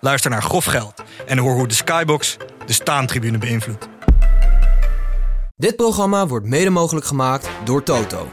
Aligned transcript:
Luister 0.00 0.30
naar 0.30 0.42
Grof 0.42 0.64
Geld 0.64 1.02
en 1.26 1.38
hoor 1.38 1.54
hoe 1.54 1.68
de 1.68 1.74
Skybox 1.74 2.36
de 2.66 2.72
staantribune 2.72 3.38
beïnvloedt. 3.38 3.88
Dit 5.56 5.76
programma 5.76 6.26
wordt 6.26 6.46
mede 6.46 6.70
mogelijk 6.70 7.06
gemaakt 7.06 7.50
door 7.64 7.82
Toto. 7.82 8.28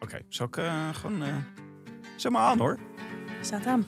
Oké, 0.00 0.20
zal 0.28 0.46
ik 0.46 0.56
eh, 0.56 0.88
gewoon... 0.92 1.22
eh 1.22 1.34
zet 2.16 2.32
maar 2.32 2.42
aan 2.42 2.58
hoor. 2.58 2.78
Staat 3.40 3.66
aan. 3.66 3.86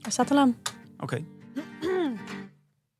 Hij 0.00 0.10
staat 0.10 0.30
al 0.30 0.38
aan. 0.38 0.56
Oké. 0.98 1.24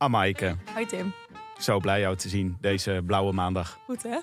Ah, 0.00 0.11
Maaike. 0.11 0.56
Hoi 0.73 0.86
Tim. 0.86 1.14
Zo 1.61 1.78
blij 1.78 2.00
jou 2.00 2.16
te 2.16 2.28
zien 2.28 2.56
deze 2.61 3.02
blauwe 3.06 3.33
maandag. 3.33 3.78
Goed 3.84 4.02
hè? 4.02 4.19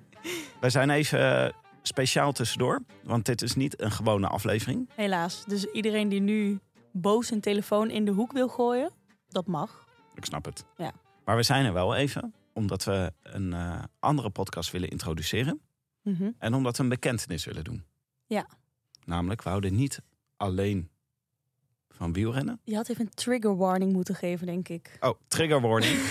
Wij 0.60 0.70
zijn 0.70 0.90
even 0.90 1.44
eh, 1.44 1.52
speciaal 1.82 2.32
tussendoor. 2.32 2.82
Want 3.02 3.26
dit 3.26 3.42
is 3.42 3.54
niet 3.54 3.80
een 3.80 3.90
gewone 3.90 4.26
aflevering. 4.26 4.88
Helaas. 4.94 5.44
Dus 5.44 5.64
iedereen 5.64 6.08
die 6.08 6.20
nu 6.20 6.58
boos 6.92 7.26
zijn 7.26 7.40
telefoon 7.40 7.90
in 7.90 8.04
de 8.04 8.10
hoek 8.10 8.32
wil 8.32 8.48
gooien, 8.48 8.90
dat 9.28 9.46
mag. 9.46 9.86
Ik 10.14 10.24
snap 10.24 10.44
het. 10.44 10.64
Ja. 10.76 10.92
Maar 11.24 11.36
we 11.36 11.42
zijn 11.42 11.64
er 11.64 11.72
wel 11.72 11.94
even. 11.94 12.34
Omdat 12.52 12.84
we 12.84 13.12
een 13.22 13.52
eh, 13.52 13.82
andere 13.98 14.30
podcast 14.30 14.70
willen 14.70 14.88
introduceren. 14.88 15.60
Mhm. 16.02 16.30
En 16.38 16.54
omdat 16.54 16.76
we 16.76 16.82
een 16.82 16.88
bekentenis 16.88 17.44
willen 17.44 17.64
doen. 17.64 17.84
Ja. 18.26 18.46
Namelijk, 19.04 19.42
we 19.42 19.48
houden 19.48 19.74
niet 19.74 20.00
alleen 20.36 20.90
van 21.88 22.12
wielrennen. 22.12 22.60
Je 22.64 22.74
had 22.74 22.88
even 22.88 23.04
een 23.04 23.14
trigger 23.14 23.56
warning 23.56 23.92
moeten 23.92 24.14
geven, 24.14 24.46
denk 24.46 24.68
ik. 24.68 24.96
Oh, 25.00 25.20
trigger 25.28 25.60
warning. 25.60 26.00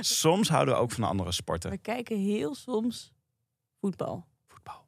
Soms 0.00 0.48
houden 0.48 0.74
we 0.74 0.80
ook 0.80 0.90
van 0.90 1.02
de 1.02 1.08
andere 1.08 1.32
sporten. 1.32 1.70
We 1.70 1.78
kijken 1.78 2.18
heel 2.18 2.54
soms 2.54 3.12
voetbal. 3.84 4.26
Voetbal. 4.46 4.84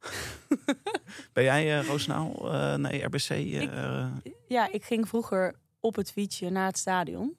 Ben 1.32 1.44
jij, 1.44 1.78
eh 1.78 1.86
Roosendaal, 1.86 2.52
eh 2.52 2.74
nee, 2.74 3.02
RBC? 3.02 3.28
eh, 3.30 4.06
Ja, 4.48 4.72
ik 4.72 4.84
ging 4.84 5.08
vroeger 5.08 5.54
op 5.80 5.96
het 5.96 6.12
fietsje 6.12 6.48
naar 6.50 6.66
het 6.66 6.78
stadion 6.78 7.36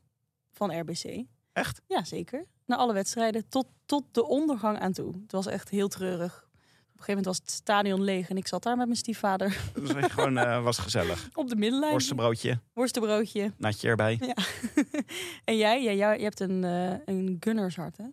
van 0.51 0.79
RBC. 0.79 1.23
Echt? 1.53 1.81
Ja, 1.87 2.03
zeker. 2.03 2.45
Naar 2.65 2.77
alle 2.77 2.93
wedstrijden, 2.93 3.49
tot, 3.49 3.65
tot 3.85 4.03
de 4.11 4.25
ondergang 4.25 4.79
aan 4.79 4.91
toe. 4.93 5.13
Het 5.21 5.31
was 5.31 5.45
echt 5.45 5.69
heel 5.69 5.87
treurig. 5.87 6.33
Op 6.43 6.97
een 6.97 7.03
gegeven 7.07 7.07
moment 7.07 7.25
was 7.25 7.37
het 7.37 7.51
stadion 7.51 8.01
leeg 8.03 8.29
en 8.29 8.37
ik 8.37 8.47
zat 8.47 8.63
daar 8.63 8.77
met 8.77 8.85
mijn 8.85 8.97
stiefvader 8.97 9.49
weet 9.73 9.87
je 10.05 10.09
gewoon, 10.09 10.63
was 10.63 10.77
gezellig. 10.77 11.29
op 11.33 11.49
de 11.49 11.55
middenlijn. 11.55 11.91
Worstenbroodje, 11.91 12.59
Worstenbroodje. 12.73 13.51
natje 13.57 13.87
erbij. 13.87 14.17
Ja. 14.21 14.35
en 15.45 15.57
jij? 15.57 15.83
Ja, 15.83 15.91
jou, 15.91 16.17
je 16.17 16.23
hebt 16.23 16.39
een, 16.39 16.63
eh 16.63 16.93
een 17.05 17.37
gunnershart, 17.39 17.97
hè? 17.97 18.03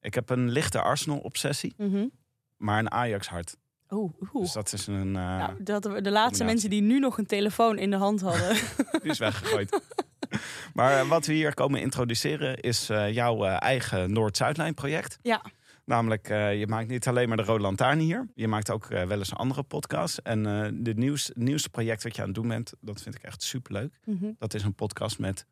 Ik 0.00 0.14
heb 0.14 0.30
een 0.30 0.50
lichte 0.50 0.80
Arsenal-obsessie, 0.80 1.74
Mhm. 1.76 2.06
maar 2.56 2.78
een 2.78 2.90
Ajax-hart. 2.90 3.56
Oeh, 3.90 4.12
oeh. 4.34 4.42
Dus 4.42 4.52
dat 4.52 4.72
is 4.72 4.86
een... 4.86 5.16
eh, 5.16 5.36
Nou, 5.38 5.62
dat, 5.62 5.82
de 5.82 5.88
laatste 5.90 6.02
combinatie. 6.02 6.44
mensen 6.44 6.70
die 6.70 6.80
nu 6.82 6.98
nog 6.98 7.18
een 7.18 7.26
telefoon 7.26 7.78
in 7.78 7.90
de 7.90 7.96
hand 7.96 8.20
hadden. 8.20 8.56
Die 9.02 9.10
is 9.10 9.18
weggegooid. 9.18 9.80
maar 10.74 11.00
eh, 11.00 11.08
wat 11.08 11.26
we 11.26 11.32
hier 11.32 11.54
komen 11.54 11.80
introduceren 11.80 12.56
is 12.60 12.88
eh, 12.90 13.12
jouw 13.12 13.44
eigen 13.44 14.12
Noord-Zuidlijn-project. 14.12 15.18
ja, 15.22 15.42
Namelijk, 15.84 16.28
je 16.28 16.64
maakt 16.68 16.88
niet 16.88 17.08
alleen 17.08 17.28
maar 17.28 17.36
de 17.36 17.42
Rode 17.42 17.62
Lantaarn 17.62 17.98
hier. 17.98 18.28
Je 18.34 18.48
maakt 18.48 18.70
ook 18.70 18.86
wel 18.86 19.10
eens 19.18 19.30
een 19.30 19.36
andere 19.36 19.62
podcast. 19.62 20.18
En 20.18 20.42
de 20.82 20.94
nieuws, 20.94 21.26
het 21.26 21.36
nieuwste 21.36 21.68
project 21.70 22.02
wat 22.02 22.14
je 22.16 22.20
aan 22.20 22.26
het 22.28 22.36
doen 22.36 22.48
bent, 22.48 22.72
dat 22.80 23.02
vind 23.02 23.14
ik 23.14 23.22
echt 23.22 23.42
superleuk. 23.42 23.98
Mhm. 24.04 24.30
Dat 24.38 24.54
is 24.54 24.62
een 24.62 24.74
podcast 24.74 25.18
met 25.18 25.46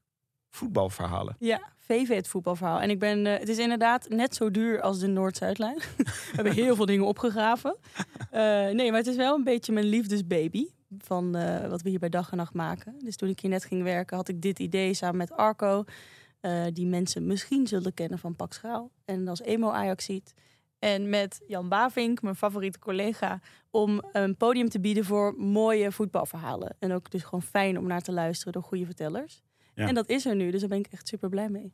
voetbalverhalen. 0.51 1.37
ja, 1.39 1.61
VV 1.89 2.09
het 2.09 2.29
voetbalverhaal. 2.29 2.81
En 2.81 2.91
ik 2.91 2.99
ben, 2.99 3.27
eh, 3.27 3.39
het 3.39 3.49
is 3.49 3.59
inderdaad 3.59 4.09
net 4.09 4.35
zo 4.35 4.51
duur 4.51 4.81
als 4.81 4.99
de 4.99 5.07
Noord-Zuidlijn. 5.07 5.79
We 5.97 6.33
hebben 6.33 6.53
heel 6.53 6.77
veel 6.77 6.87
dingen 6.87 7.07
opgegraven. 7.07 7.77
Eh, 8.31 8.41
nee, 8.69 8.91
maar 8.91 8.99
het 8.99 9.07
is 9.07 9.17
wel 9.17 9.35
een 9.35 9.45
beetje 9.45 9.73
mijn 9.73 9.87
liefdesbaby 9.87 10.67
van 10.99 11.37
eh, 11.37 11.69
wat 11.69 11.83
we 11.83 11.89
hier 11.89 11.99
bij 11.99 12.09
dag 12.09 12.31
en 12.31 12.37
nacht 12.37 12.55
maken. 12.55 12.95
Dus 12.99 13.17
toen 13.17 13.29
ik 13.29 13.41
hier 13.41 13.51
net 13.51 13.65
ging 13.65 13.83
werken, 13.83 14.17
had 14.17 14.29
ik 14.29 14.43
dit 14.43 14.59
idee 14.59 14.95
samen 14.95 15.17
met 15.17 15.33
Arco. 15.33 15.85
die 16.73 16.87
mensen 16.87 17.27
misschien 17.27 17.67
zullen 17.67 17.95
kennen 17.95 18.19
van 18.19 18.37
Pak 18.37 18.53
Schaal. 18.53 18.91
En 19.05 19.29
als 19.29 19.43
emo 19.43 19.71
Ajaxiet. 19.71 20.35
En 20.79 21.09
met 21.09 21.41
Jan 21.47 21.69
Bavink, 21.69 22.23
mijn 22.23 22.37
favoriete 22.37 22.79
collega, 22.79 23.41
om 23.71 24.03
een 24.13 24.37
podium 24.37 24.69
te 24.69 24.81
bieden 24.81 25.05
voor 25.05 25.35
mooie 25.37 25.93
voetbalverhalen. 25.93 26.77
En 26.79 26.93
ook 26.93 27.11
dus 27.11 27.23
gewoon 27.23 27.43
fijn 27.43 27.79
om 27.79 27.87
naar 27.87 28.01
te 28.01 28.13
luisteren 28.13 28.53
door 28.53 28.63
goede 28.63 28.85
vertellers. 28.85 29.43
En 29.87 29.95
dat 29.95 30.09
is 30.09 30.27
er 30.27 30.37
nu, 30.37 30.51
dus 30.51 30.61
daar 30.61 30.69
ben 30.69 30.79
ik 30.79 30.87
echt 30.91 31.09
super 31.09 31.29
blij 31.29 31.49
mee. 31.49 31.73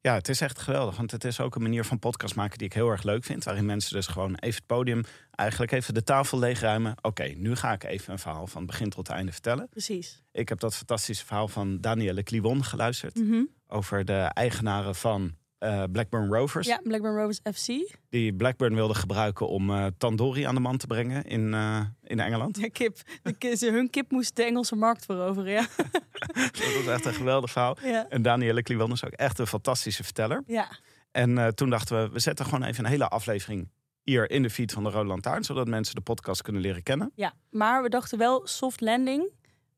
Ja, 0.00 0.14
het 0.14 0.28
is 0.28 0.40
echt 0.40 0.58
geweldig. 0.58 0.96
Want 0.96 1.10
het 1.10 1.24
is 1.24 1.40
ook 1.40 1.54
een 1.54 1.62
manier 1.62 1.84
van 1.84 1.98
podcast 1.98 2.34
maken 2.34 2.58
die 2.58 2.66
ik 2.66 2.72
heel 2.72 2.88
erg 2.88 3.02
leuk 3.02 3.24
vind. 3.24 3.44
Waarin 3.44 3.64
mensen 3.64 3.94
dus 3.94 4.06
gewoon 4.06 4.34
even 4.34 4.56
het 4.56 4.66
podium, 4.66 5.02
eigenlijk 5.30 5.72
even 5.72 5.94
de 5.94 6.02
tafel 6.02 6.38
leegruimen. 6.38 6.94
Oké, 7.02 7.24
nu 7.24 7.56
ga 7.56 7.72
ik 7.72 7.84
even 7.84 8.12
een 8.12 8.18
verhaal 8.18 8.46
van 8.46 8.66
begin 8.66 8.90
tot 8.90 9.08
einde 9.08 9.32
vertellen. 9.32 9.68
Precies. 9.68 10.22
Ik 10.32 10.48
heb 10.48 10.60
dat 10.60 10.76
fantastische 10.76 11.26
verhaal 11.26 11.48
van 11.48 11.80
Danielle 11.80 12.22
Kliwon 12.22 12.64
geluisterd. 12.64 13.14
Mhm. 13.14 13.42
Over 13.66 14.04
de 14.04 14.20
eigenaren 14.20 14.94
van 14.94 15.34
eh, 15.64 15.82
Blackburn 15.92 16.32
Rovers. 16.34 16.66
Ja, 16.66 16.80
Blackburn 16.82 17.16
Rovers 17.16 17.40
FC. 17.54 17.96
Die 18.08 18.34
Blackburn 18.34 18.74
wilde 18.74 18.94
gebruiken 18.94 19.48
om 19.48 19.70
eh, 19.70 19.86
tandoori 19.98 20.42
aan 20.42 20.54
de 20.54 20.60
man 20.60 20.76
te 20.76 20.86
brengen 20.86 21.24
in, 21.24 21.54
eh, 21.54 21.80
in 22.02 22.20
Engeland. 22.20 22.58
Ja, 22.58 22.68
kip. 22.68 22.96
De 23.38 23.56
ze- 23.56 23.70
hun 23.70 23.90
kip 23.90 24.10
moest 24.10 24.36
de 24.36 24.42
Engelse 24.44 24.76
markt 24.76 25.04
veroveren, 25.04 25.52
ja. 25.52 25.66
dat 26.52 26.74
was 26.76 26.86
echt 26.86 27.04
een 27.04 27.14
geweldig 27.14 27.50
verhaal. 27.50 27.76
Ja. 27.82 28.08
En 28.08 28.22
Danielle 28.22 28.62
Kliwon 28.62 28.92
is 28.92 29.04
ook 29.04 29.12
echt 29.12 29.38
een 29.38 29.46
fantastische 29.46 30.04
verteller. 30.04 30.42
ja. 30.46 30.68
En 31.10 31.54
toen 31.54 31.70
dachten 31.70 32.02
we, 32.02 32.08
we 32.12 32.18
zetten 32.18 32.44
gewoon 32.44 32.62
even 32.62 32.84
een 32.84 32.90
hele 32.90 33.08
aflevering 33.08 33.68
hier 34.02 34.30
in 34.30 34.42
de 34.42 34.50
feed 34.50 34.72
van 34.72 34.84
de 34.84 34.90
Rode 34.90 35.08
Lantaarn. 35.08 35.44
Zodat 35.44 35.68
mensen 35.68 35.94
de 35.94 36.00
podcast 36.00 36.42
kunnen 36.42 36.62
leren 36.62 36.82
kennen. 36.82 37.12
Ja, 37.14 37.32
maar 37.50 37.82
we 37.82 37.88
dachten 37.88 38.18
wel 38.18 38.46
soft 38.46 38.80
landing, 38.80 39.30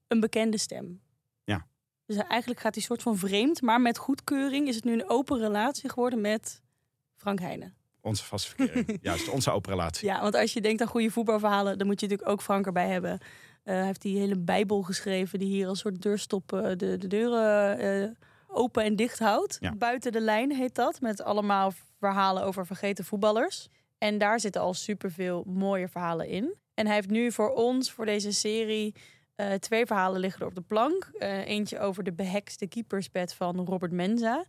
een 0.08 0.20
bekende 0.20 0.58
stem. 0.58 1.00
Dus 2.06 2.16
eigenlijk 2.16 2.60
gaat 2.60 2.74
hij 2.74 2.84
soort 2.84 3.02
van 3.02 3.16
vreemd, 3.16 3.62
maar 3.62 3.80
met 3.80 3.98
goedkeuring 3.98 4.68
is 4.68 4.74
het 4.74 4.84
nu 4.84 4.92
een 4.92 5.08
open 5.08 5.38
relatie 5.38 5.90
geworden 5.90 6.20
met 6.20 6.62
Frank 7.16 7.38
Heijnen. 7.40 7.74
Onze 8.00 8.24
vaste 8.24 8.54
verkering. 8.54 8.98
Juist, 9.02 9.28
onze 9.28 9.50
open 9.50 9.70
relatie. 9.70 10.08
Ja, 10.08 10.20
want 10.20 10.34
als 10.34 10.52
je 10.52 10.60
denkt 10.60 10.80
aan 10.80 10.86
goede 10.86 11.10
voetbalverhalen, 11.10 11.78
dan 11.78 11.86
moet 11.86 12.00
je 12.00 12.06
natuurlijk 12.06 12.34
ook 12.34 12.42
Frank 12.42 12.66
erbij 12.66 12.88
hebben. 12.88 13.18
Eh, 13.62 13.74
hij 13.74 13.84
heeft 13.84 14.02
die 14.02 14.18
hele 14.18 14.38
Bijbel 14.38 14.82
geschreven 14.82 15.38
die 15.38 15.48
hier 15.48 15.68
als 15.68 15.78
soort 15.78 16.02
deurstop 16.02 16.52
eh, 16.52 16.62
de, 16.76 16.96
de 16.98 17.06
deuren 17.06 17.78
eh, 17.78 18.10
open 18.46 18.84
en 18.84 18.96
dicht 18.96 19.18
houdt. 19.18 19.56
Ja. 19.60 19.74
Buiten 19.74 20.12
de 20.12 20.20
lijn 20.20 20.52
heet 20.52 20.74
dat, 20.74 21.00
met 21.00 21.22
allemaal 21.22 21.72
verhalen 21.98 22.42
over 22.42 22.66
vergeten 22.66 23.04
voetballers. 23.04 23.68
En 23.98 24.18
daar 24.18 24.40
zitten 24.40 24.60
al 24.60 24.74
superveel 24.74 25.44
mooie 25.46 25.88
verhalen 25.88 26.28
in. 26.28 26.54
En 26.74 26.86
hij 26.86 26.94
heeft 26.94 27.10
nu 27.10 27.32
voor 27.32 27.50
ons, 27.54 27.92
voor 27.92 28.04
deze 28.04 28.32
serie, 28.32 28.94
eh, 29.36 29.52
twee 29.52 29.86
verhalen 29.86 30.20
liggen 30.20 30.41
er 30.41 30.47
op 30.47 30.54
de 30.54 30.60
plank. 30.60 31.10
Eh, 31.19 31.47
eentje 31.47 31.78
over 31.78 32.04
de 32.04 32.12
behekste 32.12 32.66
keepersbed 32.66 33.34
van 33.34 33.64
Robert 33.64 33.92
Menza. 33.92 34.44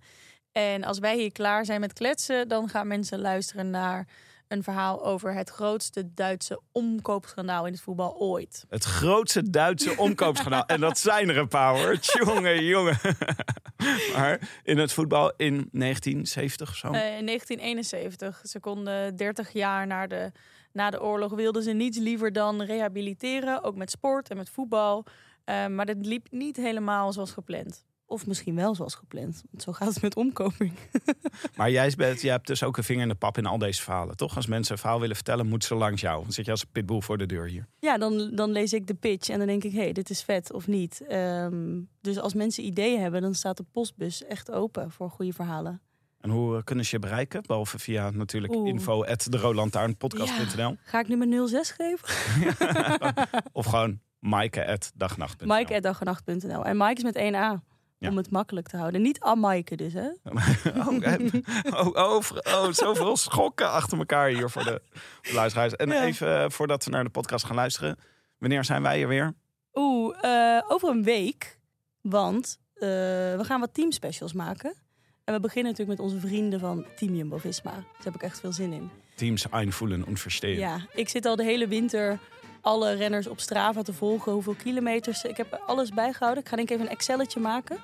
En 0.51 0.83
als 0.83 0.99
wij 0.99 1.17
hier 1.17 1.31
klaar 1.31 1.65
zijn 1.65 1.79
met 1.79 1.93
kletsen, 1.93 2.47
dan 2.47 2.69
gaan 2.69 2.87
mensen 2.87 3.19
luisteren 3.19 3.69
naar 3.69 4.07
een 4.47 4.63
verhaal 4.63 5.05
over 5.05 5.33
het 5.33 5.49
grootste 5.49 6.13
Duitse 6.13 6.61
omkoopschandaal 6.71 7.65
in 7.65 7.71
het 7.71 7.81
voetbal 7.81 8.17
ooit. 8.17 8.65
Het 8.69 8.83
grootste 8.83 9.49
Duitse 9.49 9.97
omkoopschandaal. 9.97 10.65
en 10.65 10.79
dat 10.79 10.97
zijn 10.97 11.29
er 11.29 11.37
een 11.37 11.47
paar 11.47 11.77
hoor. 11.77 11.99
Tjonge, 12.07 12.65
jongen. 12.65 12.99
maar 14.15 14.49
in 14.63 14.77
het 14.77 14.93
voetbal 14.93 15.33
in 15.37 15.69
1970 15.71 16.69
of 16.69 16.75
zo. 16.75 16.87
Eh, 16.87 17.17
in 17.17 17.25
1971, 17.25 18.41
ze 18.43 18.59
konden 18.59 19.15
30 19.15 19.51
jaar 19.51 19.87
na 19.87 20.07
de, 20.07 20.31
na 20.77 20.89
de 20.89 21.01
oorlog, 21.01 21.33
wilden 21.33 21.63
ze 21.63 21.71
niets 21.71 21.97
liever 21.97 22.33
dan 22.33 22.61
rehabiliteren. 22.61 23.63
Ook 23.63 23.75
met 23.75 23.91
sport 23.91 24.29
en 24.29 24.37
met 24.37 24.49
voetbal. 24.49 25.05
Eh, 25.43 25.67
maar 25.67 25.85
dat 25.85 25.97
liep 25.99 26.27
niet 26.31 26.57
helemaal 26.57 27.13
zoals 27.13 27.31
gepland. 27.31 27.85
Of 28.05 28.27
misschien 28.27 28.55
wel 28.55 28.75
zoals 28.75 28.95
gepland. 28.95 29.43
Want 29.51 29.63
zo 29.63 29.71
gaat 29.71 29.93
het 29.93 30.01
met 30.01 30.15
omkoping. 30.15 30.73
Maar 31.55 31.71
jij, 31.71 31.93
bent, 31.97 32.21
jij 32.21 32.31
hebt 32.31 32.47
dus 32.47 32.63
ook 32.63 32.77
een 32.77 32.83
vinger 32.83 33.01
in 33.01 33.07
de 33.07 33.15
pap 33.15 33.37
in 33.37 33.45
al 33.45 33.57
deze 33.57 33.81
verhalen, 33.81 34.17
toch? 34.17 34.35
Als 34.35 34.45
mensen 34.45 34.73
een 34.73 34.79
verhaal 34.79 34.99
willen 34.99 35.15
vertellen, 35.15 35.47
moeten 35.47 35.67
ze 35.67 35.75
langs 35.75 36.01
jou. 36.01 36.23
Dan 36.23 36.31
zit 36.31 36.45
je 36.45 36.51
als 36.51 36.61
een 36.61 36.71
pitbull 36.71 37.01
voor 37.01 37.17
de 37.17 37.25
deur 37.25 37.47
hier. 37.47 37.67
Ja, 37.79 37.97
dan, 37.97 38.31
dan 38.35 38.51
lees 38.51 38.73
ik 38.73 38.87
de 38.87 38.93
pitch 38.93 39.29
en 39.29 39.37
dan 39.37 39.47
denk 39.47 39.63
ik, 39.63 39.71
hé, 39.71 39.79
hey, 39.79 39.91
dit 39.91 40.09
is 40.09 40.23
vet 40.23 40.53
of 40.53 40.67
niet. 40.67 41.01
Ehm, 41.07 41.81
dus 42.01 42.17
als 42.17 42.33
mensen 42.33 42.63
ideeën 42.65 43.01
hebben, 43.01 43.21
dan 43.21 43.33
staat 43.33 43.57
de 43.57 43.65
postbus 43.71 44.23
echt 44.23 44.51
open 44.51 44.91
voor 44.91 45.09
goede 45.09 45.33
verhalen. 45.33 45.81
En 46.27 46.33
hoe 46.33 46.57
eh, 46.57 46.63
kunnen 46.63 46.85
ze 46.85 46.95
je 46.95 47.01
bereiken? 47.01 47.43
Behalve 47.45 47.79
via 47.79 48.09
natuurlijk 48.09 48.53
Oeh. 48.53 48.67
info 48.69 49.03
at 49.03 49.27
de 49.29 49.37
Ga 50.83 50.99
ik 50.99 51.07
nu 51.07 51.15
mijn 51.17 51.47
06 51.47 51.71
geven? 51.77 52.07
Of 53.51 53.65
gewoon 53.65 53.99
maaike 54.19 54.67
at 54.67 54.91
dagnacht.nl. 54.95 56.65
En 56.65 56.77
Mike 56.77 56.93
is 56.93 57.03
met 57.03 57.15
één 57.15 57.35
A. 57.35 57.63
Ja. 57.97 58.09
Om 58.09 58.17
het 58.17 58.29
makkelijk 58.29 58.67
te 58.67 58.77
houden. 58.77 59.01
Niet 59.01 59.19
Amaike 59.19 59.75
dus, 59.75 59.93
hè? 59.93 60.07
Oh, 61.71 61.87
oh, 61.87 61.93
oh, 61.93 62.21
oh, 62.43 62.71
zoveel 62.71 63.17
schokken 63.17 63.71
achter 63.71 63.97
elkaar 63.97 64.29
hier 64.29 64.49
voor 64.49 64.63
de 64.63 64.81
luisteraars. 65.33 65.75
En 65.75 65.89
Ja. 65.89 66.03
even 66.03 66.43
eh, 66.43 66.49
voordat 66.49 66.85
we 66.85 66.91
naar 66.91 67.03
de 67.03 67.09
podcast 67.09 67.45
gaan 67.45 67.55
luisteren. 67.55 67.97
Wanneer 68.37 68.63
zijn 68.63 68.81
wij 68.81 69.01
er 69.01 69.07
weer? 69.07 69.33
Oeh, 69.73 70.23
eh, 70.23 70.63
over 70.67 70.89
een 70.89 71.03
week. 71.03 71.59
Want 72.01 72.59
we 72.73 73.41
gaan 73.41 73.59
wat 73.59 73.73
teamspecials 73.73 74.33
maken. 74.33 74.86
En 75.27 75.33
we 75.33 75.39
beginnen 75.39 75.71
natuurlijk 75.71 75.99
met 75.99 76.09
onze 76.09 76.27
vrienden 76.27 76.59
van 76.59 76.85
Team 76.95 77.15
Jumbo-Visma. 77.15 77.71
Daar 77.71 78.03
heb 78.03 78.15
ik 78.15 78.21
echt 78.21 78.39
veel 78.39 78.51
zin 78.51 78.73
in. 78.73 78.89
Teams 79.15 79.49
einvoelen 79.49 80.05
en 80.07 80.17
verstehen. 80.17 80.59
Ja, 80.59 80.79
ik 80.93 81.09
zit 81.09 81.25
al 81.25 81.35
de 81.35 81.43
hele 81.43 81.67
winter 81.67 82.19
alle 82.61 82.93
renners 82.93 83.27
op 83.27 83.39
Strava 83.39 83.81
te 83.81 83.93
volgen. 83.93 84.31
Hoeveel 84.31 84.53
kilometers. 84.53 85.23
Ik 85.23 85.37
heb 85.37 85.61
alles 85.65 85.89
bijgehouden. 85.89 86.43
Ik 86.43 86.49
ga 86.49 86.55
denk 86.55 86.69
ik 86.69 86.75
even 86.75 86.89
een 86.89 86.95
Excelletje 86.95 87.39
maken. 87.39 87.77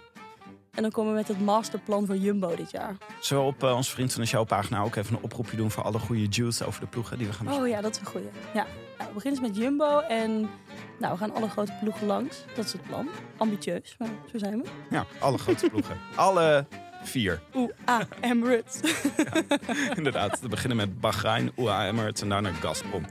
En 0.73 0.81
dan 0.81 0.91
komen 0.91 1.11
we 1.11 1.17
met 1.17 1.27
het 1.27 1.41
masterplan 1.41 2.05
voor 2.05 2.17
Jumbo 2.17 2.55
dit 2.55 2.71
jaar. 2.71 2.97
Zullen 3.19 3.43
we 3.43 3.49
op 3.49 3.63
uh, 3.63 3.75
onze 3.75 3.91
Vriend 3.91 4.13
van 4.13 4.21
de 4.21 4.27
Show 4.27 4.47
pagina 4.47 4.81
ook 4.81 4.95
even 4.95 5.15
een 5.15 5.23
oproepje 5.23 5.57
doen... 5.57 5.71
voor 5.71 5.83
alle 5.83 5.99
goede 5.99 6.27
juice 6.27 6.65
over 6.65 6.81
de 6.81 6.87
ploegen 6.87 7.17
die 7.17 7.27
we 7.27 7.33
gaan 7.33 7.53
Oh 7.53 7.67
ja, 7.67 7.81
dat 7.81 7.91
is 7.91 7.99
een 7.99 8.05
goeie. 8.05 8.27
Ja. 8.53 8.65
Nou, 8.97 9.07
we 9.07 9.13
beginnen 9.13 9.41
dus 9.41 9.49
met 9.49 9.59
Jumbo. 9.63 9.99
En 9.99 10.49
nou, 10.99 11.13
we 11.13 11.17
gaan 11.17 11.33
alle 11.33 11.49
grote 11.49 11.73
ploegen 11.81 12.07
langs. 12.07 12.43
Dat 12.55 12.65
is 12.65 12.73
het 12.73 12.81
plan. 12.87 13.07
Ambitieus, 13.37 13.95
maar 13.99 14.09
zo 14.31 14.37
zijn 14.37 14.61
we. 14.61 14.69
Ja, 14.89 15.05
alle 15.19 15.37
grote 15.37 15.69
ploegen. 15.69 15.97
alle 16.15 16.65
vier. 17.03 17.41
Oeh, 17.53 17.71
ah, 17.85 18.01
Emirates. 18.21 18.79
Inderdaad, 19.97 20.39
we 20.39 20.47
beginnen 20.47 20.77
met 20.77 20.99
Bahrein, 20.99 21.51
UAE 21.57 21.87
Emirates 21.87 22.21
en 22.21 22.29
daarna 22.29 22.51
Gazprom. 22.51 23.05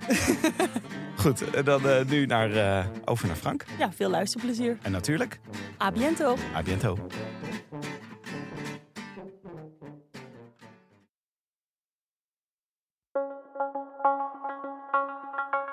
Goed, 1.23 1.50
en 1.50 1.65
dan 1.65 1.87
uh, 1.87 2.05
nu 2.05 2.27
naar, 2.27 2.50
uh, 2.50 2.87
over 3.05 3.27
naar 3.27 3.37
Frank. 3.37 3.65
Ja, 3.79 3.93
veel 3.93 4.11
luisterplezier. 4.11 4.79
En 4.83 4.93
natuurlijk... 4.93 5.41
A 5.83 5.93
biento. 5.93 6.37
A 6.55 6.62
biento. 6.62 6.99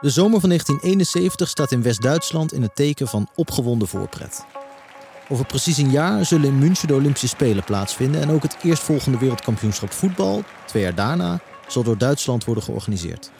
De 0.01 0.09
zomer 0.09 0.39
van 0.39 0.49
1971 0.49 1.49
staat 1.49 1.71
in 1.71 1.81
West-Duitsland 1.81 2.53
in 2.53 2.61
het 2.61 2.75
teken 2.75 3.07
van 3.07 3.29
opgewonden 3.35 3.87
voorpret. 3.87 4.45
Over 5.31 5.45
precies 5.45 5.77
een 5.77 5.91
jaar 5.91 6.25
zullen 6.25 6.47
in 6.47 6.57
München 6.57 6.87
de 6.87 6.93
Olympische 6.93 7.27
Spelen 7.27 7.63
plaatsvinden 7.63 8.21
en 8.21 8.31
ook 8.31 8.43
het 8.43 8.57
eerstvolgende 8.63 9.17
wereldkampioenschap 9.17 9.93
voetbal, 9.93 10.43
twee 10.65 10.83
jaar 10.83 10.95
daarna, 10.95 11.39
zal 11.67 11.83
door 11.83 11.97
Duitsland 11.97 12.45
worden 12.45 12.63
georganiseerd. 12.63 13.31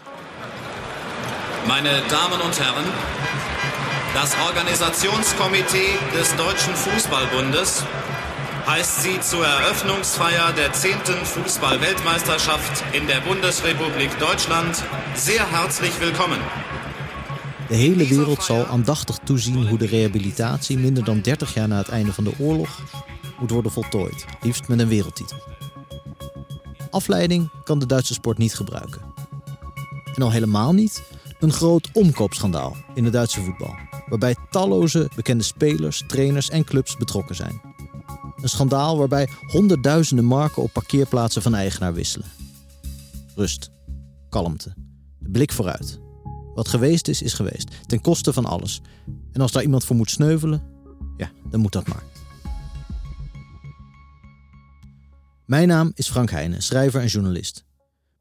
Meine 1.68 2.02
Damen 2.08 2.42
und 2.42 2.60
Herren, 2.60 2.86
das 4.14 4.36
Organisationskomitee 4.48 5.98
des 6.14 6.36
Deutschen 6.36 6.76
Fußballbundes 6.76 7.84
heißt 8.68 9.02
Sie 9.02 9.20
zur 9.22 9.46
Eröffnungsfeier 9.46 10.54
der 10.56 10.72
10. 10.74 10.92
Fußball-Weltmeisterschaft 11.24 12.84
in 12.92 13.08
der 13.08 13.22
Bundesrepublik 13.22 14.20
Deutschland 14.20 14.84
sehr 15.16 15.52
herzlich 15.52 16.00
willkommen. 16.00 16.40
De 17.70 17.76
hele 17.76 18.08
wereld 18.08 18.44
zal 18.44 18.66
aandachtig 18.66 19.18
toezien 19.18 19.68
hoe 19.68 19.78
de 19.78 19.86
rehabilitatie 19.86 20.78
minder 20.78 21.04
dan 21.04 21.22
30 21.22 21.54
jaar 21.54 21.68
na 21.68 21.78
het 21.78 21.90
einde 21.90 22.14
van 22.14 22.24
de 22.24 22.34
oorlog 22.40 22.82
moet 23.40 23.52
worden 23.52 23.72
voltooid, 23.72 24.26
liefst 24.42 24.68
met 24.68 24.80
een 24.80 24.88
wereldtitel. 24.88 25.38
Afleiding 26.90 27.50
kan 27.64 27.80
de 27.80 27.86
Duitse 27.86 28.14
sport 28.14 28.38
niet 28.38 28.56
gebruiken. 28.56 29.02
En 30.16 30.22
al 30.22 30.32
helemaal 30.32 30.74
niet 30.74 31.04
een 31.40 31.52
groot 31.52 31.90
omkoopschandaal 31.94 32.76
in 32.94 33.04
het 33.04 33.14
Duitse 33.14 33.42
voetbal, 33.42 33.76
waarbij 34.08 34.36
talloze 34.50 35.10
bekende 35.16 35.44
spelers, 35.44 36.04
trainers 36.08 36.50
en 36.50 36.64
clubs 36.64 36.98
betrokken 36.98 37.36
zijn. 37.36 37.62
Een 38.36 38.50
schandaal 38.50 38.98
waarbij 38.98 39.30
honderdduizenden 39.48 40.26
marken 40.26 40.64
op 40.64 40.74
parkeerplaatsen 40.74 41.42
van 41.42 41.56
eigenaar 41.56 41.94
wisselen. 41.94 42.28
Rust, 43.36 43.72
kalmte, 44.30 44.74
de 45.20 45.30
blik 45.30 45.52
vooruit. 45.52 46.00
Wat 46.56 46.68
geweest 46.68 47.08
is, 47.08 47.22
is 47.22 47.34
geweest, 47.34 47.88
ten 47.88 48.02
koste 48.02 48.34
van 48.34 48.46
alles. 48.46 48.82
En 49.32 49.42
als 49.42 49.52
daar 49.52 49.64
iemand 49.64 49.86
voor 49.86 49.96
moet 49.96 50.10
sneuvelen, 50.10 50.64
ja, 51.18 51.32
dan 51.50 51.60
moet 51.60 51.72
dat 51.72 51.88
maar. 51.88 52.04
Mijn 55.46 55.68
naam 55.68 55.92
is 55.96 56.10
Frank 56.10 56.30
Heijnen, 56.30 56.64
schrijver 56.64 57.02
en 57.02 57.08
journalist. 57.08 57.64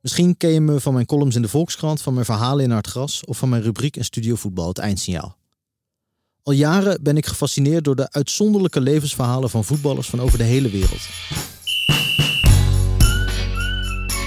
Misschien 0.00 0.36
ken 0.36 0.50
je 0.50 0.60
me 0.60 0.80
van 0.80 0.94
mijn 0.94 1.06
columns 1.06 1.36
in 1.36 1.42
de 1.42 1.48
Volkskrant, 1.48 2.02
van 2.02 2.12
mijn 2.12 2.24
verhalen 2.24 2.64
in 2.64 2.70
Hard 2.70 2.86
Gras 2.86 3.24
of 3.24 3.38
van 3.38 3.48
mijn 3.48 3.62
rubriek 3.62 3.96
en 3.96 4.04
studio 4.04 4.34
voetbal, 4.34 4.68
het 4.68 4.78
Eindsignaal. 4.78 5.36
Al 6.42 6.52
jaren 6.52 7.02
ben 7.02 7.16
ik 7.16 7.26
gefascineerd 7.26 7.84
door 7.84 7.96
de 7.96 8.10
uitzonderlijke 8.10 8.80
levensverhalen 8.80 9.50
van 9.50 9.64
voetballers 9.64 10.08
van 10.08 10.20
over 10.20 10.38
de 10.38 10.44
hele 10.44 10.70
wereld. 10.70 11.08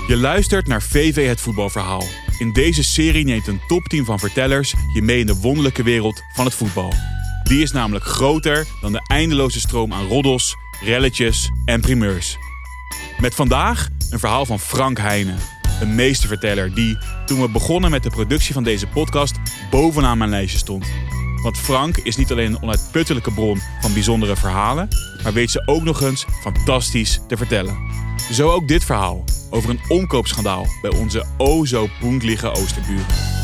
Je 0.07 0.17
luistert 0.17 0.67
naar 0.67 0.81
VV 0.81 1.27
het 1.27 1.41
voetbalverhaal. 1.41 2.03
In 2.41 2.53
deze 2.53 2.83
serie 2.83 3.25
neemt 3.25 3.47
een 3.47 3.61
topteam 3.67 4.05
van 4.05 4.19
vertellers 4.19 4.73
je 4.93 5.01
mee 5.01 5.19
in 5.19 5.25
de 5.25 5.35
wonderlijke 5.35 5.83
wereld 5.83 6.21
van 6.33 6.45
het 6.45 6.53
voetbal. 6.53 6.93
Die 7.43 7.61
is 7.61 7.71
namelijk 7.71 8.05
groter 8.05 8.67
dan 8.81 8.91
de 8.91 9.01
eindeloze 9.07 9.59
stroom 9.59 9.93
aan 9.93 10.07
roddels, 10.07 10.55
relletjes 10.83 11.51
en 11.65 11.81
primeurs. 11.81 12.37
Met 13.19 13.35
vandaag 13.35 13.87
een 14.09 14.19
verhaal 14.19 14.45
van 14.45 14.59
Frank 14.59 14.97
Heijnen, 14.97 15.37
een 15.81 15.95
meesterverteller 15.95 16.75
die, 16.75 16.97
toen 17.25 17.41
we 17.41 17.49
begonnen 17.49 17.91
met 17.91 18.03
de 18.03 18.09
productie 18.09 18.53
van 18.53 18.63
deze 18.63 18.87
podcast, 18.87 19.35
bovenaan 19.69 20.17
mijn 20.17 20.29
lijstje 20.29 20.57
stond. 20.57 20.85
Want 21.41 21.57
Frank 21.57 21.97
is 21.97 22.15
niet 22.15 22.31
alleen 22.31 22.53
een 22.53 22.61
onuitputtelijke 22.61 23.31
bron 23.31 23.61
van 23.81 23.93
bijzondere 23.93 24.35
verhalen, 24.35 24.87
maar 25.23 25.33
weet 25.33 25.51
ze 25.51 25.63
ook 25.65 25.83
nog 25.83 26.01
eens 26.01 26.25
fantastisch 26.41 27.19
te 27.27 27.37
vertellen. 27.37 27.77
Zo 28.31 28.51
ook 28.51 28.67
dit 28.67 28.83
verhaal 28.83 29.23
over 29.49 29.69
een 29.69 29.79
omkoopschandaal 29.87 30.65
bij 30.81 30.91
onze 30.91 31.25
o 31.37 31.65
zo 31.65 31.87
boendlige 31.99 32.49
Oosterburen. 32.49 33.40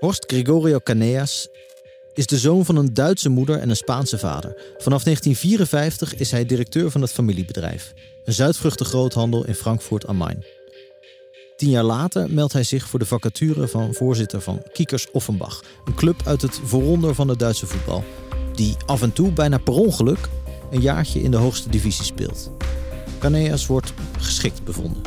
Horst 0.00 0.24
Gregorio 0.26 0.78
Caneas 0.78 1.48
is 2.14 2.26
de 2.26 2.38
zoon 2.38 2.64
van 2.64 2.76
een 2.76 2.94
Duitse 2.94 3.28
moeder 3.28 3.58
en 3.58 3.70
een 3.70 3.76
Spaanse 3.76 4.18
vader. 4.18 4.50
Vanaf 4.78 5.02
1954 5.02 6.14
is 6.14 6.30
hij 6.30 6.46
directeur 6.46 6.90
van 6.90 7.00
het 7.00 7.12
familiebedrijf, 7.12 7.92
een 8.24 8.32
zuidvruchtengroothandel 8.32 9.46
in 9.46 9.54
Frankfurt 9.54 10.06
am 10.06 10.16
Main. 10.16 10.44
Tien 11.56 11.70
jaar 11.70 11.84
later 11.84 12.30
meldt 12.30 12.52
hij 12.52 12.62
zich 12.62 12.88
voor 12.88 12.98
de 12.98 13.06
vacature 13.06 13.68
van 13.68 13.94
voorzitter 13.94 14.40
van 14.40 14.62
Kiekers 14.72 15.10
Offenbach, 15.10 15.62
een 15.84 15.94
club 15.94 16.20
uit 16.24 16.42
het 16.42 16.60
vooronder 16.64 17.14
van 17.14 17.28
het 17.28 17.38
Duitse 17.38 17.66
voetbal, 17.66 18.04
die 18.54 18.76
af 18.86 19.02
en 19.02 19.12
toe 19.12 19.32
bijna 19.32 19.58
per 19.58 19.74
ongeluk 19.74 20.28
een 20.70 20.80
jaartje 20.80 21.22
in 21.22 21.30
de 21.30 21.36
hoogste 21.36 21.68
divisie 21.68 22.04
speelt. 22.04 22.50
Caneas 23.18 23.66
wordt 23.66 23.92
geschikt 24.18 24.64
bevonden. 24.64 25.02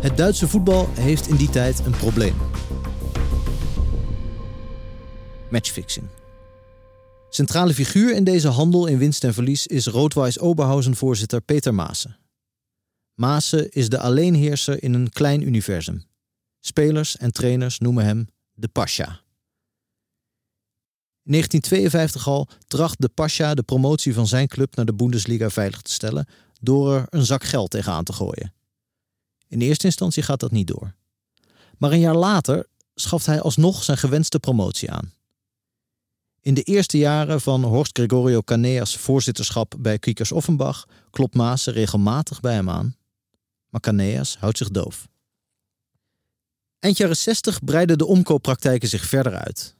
Het 0.00 0.16
Duitse 0.16 0.48
voetbal 0.48 0.88
heeft 0.92 1.28
in 1.28 1.36
die 1.36 1.50
tijd 1.50 1.82
een 1.86 1.96
probleem. 1.96 2.49
Matchfixing. 5.50 6.06
Centrale 7.30 7.74
figuur 7.74 8.14
in 8.14 8.24
deze 8.24 8.48
handel 8.48 8.86
in 8.86 8.98
winst 8.98 9.24
en 9.24 9.34
verlies 9.34 9.66
is 9.66 9.86
Roodwijs 9.86 10.38
Oberhausen-voorzitter 10.38 11.40
Peter 11.40 11.74
Maassen. 11.74 12.16
Maassen 13.14 13.70
is 13.70 13.88
de 13.88 13.98
alleenheerser 13.98 14.82
in 14.82 14.94
een 14.94 15.10
klein 15.10 15.42
universum. 15.42 16.04
Spelers 16.60 17.16
en 17.16 17.32
trainers 17.32 17.78
noemen 17.78 18.04
hem 18.04 18.28
de 18.52 18.68
Pasha. 18.68 19.20
In 21.22 21.32
1952 21.32 22.26
al 22.26 22.48
tracht 22.66 23.00
de 23.00 23.08
Pasha 23.08 23.54
de 23.54 23.62
promotie 23.62 24.14
van 24.14 24.26
zijn 24.26 24.48
club 24.48 24.76
naar 24.76 24.84
de 24.84 24.94
Bundesliga 24.94 25.50
veilig 25.50 25.82
te 25.82 25.92
stellen 25.92 26.26
door 26.60 26.94
er 26.94 27.06
een 27.10 27.26
zak 27.26 27.44
geld 27.44 27.70
tegenaan 27.70 28.04
te 28.04 28.12
gooien. 28.12 28.52
In 29.48 29.60
eerste 29.60 29.86
instantie 29.86 30.22
gaat 30.22 30.40
dat 30.40 30.50
niet 30.50 30.66
door. 30.66 30.94
Maar 31.78 31.92
een 31.92 32.00
jaar 32.00 32.16
later 32.16 32.66
schaft 32.94 33.26
hij 33.26 33.40
alsnog 33.40 33.82
zijn 33.82 33.98
gewenste 33.98 34.38
promotie 34.38 34.90
aan. 34.90 35.12
In 36.42 36.54
de 36.54 36.62
eerste 36.62 36.98
jaren 36.98 37.40
van 37.40 37.64
Horst 37.64 37.98
Gregorio 37.98 38.42
Caneas 38.42 38.96
voorzitterschap 38.96 39.74
bij 39.78 39.98
Kiekers 39.98 40.32
Offenbach 40.32 40.86
klopt 41.10 41.34
Maassen 41.34 41.72
regelmatig 41.72 42.40
bij 42.40 42.54
hem 42.54 42.70
aan. 42.70 42.96
Maar 43.68 43.80
Caneas 43.80 44.36
houdt 44.38 44.58
zich 44.58 44.68
doof. 44.68 45.08
Eind 46.78 46.96
jaren 46.96 47.16
60 47.16 47.64
breiden 47.64 47.98
de 47.98 48.06
omkooppraktijken 48.06 48.88
zich 48.88 49.04
verder 49.04 49.34
uit. 49.34 49.76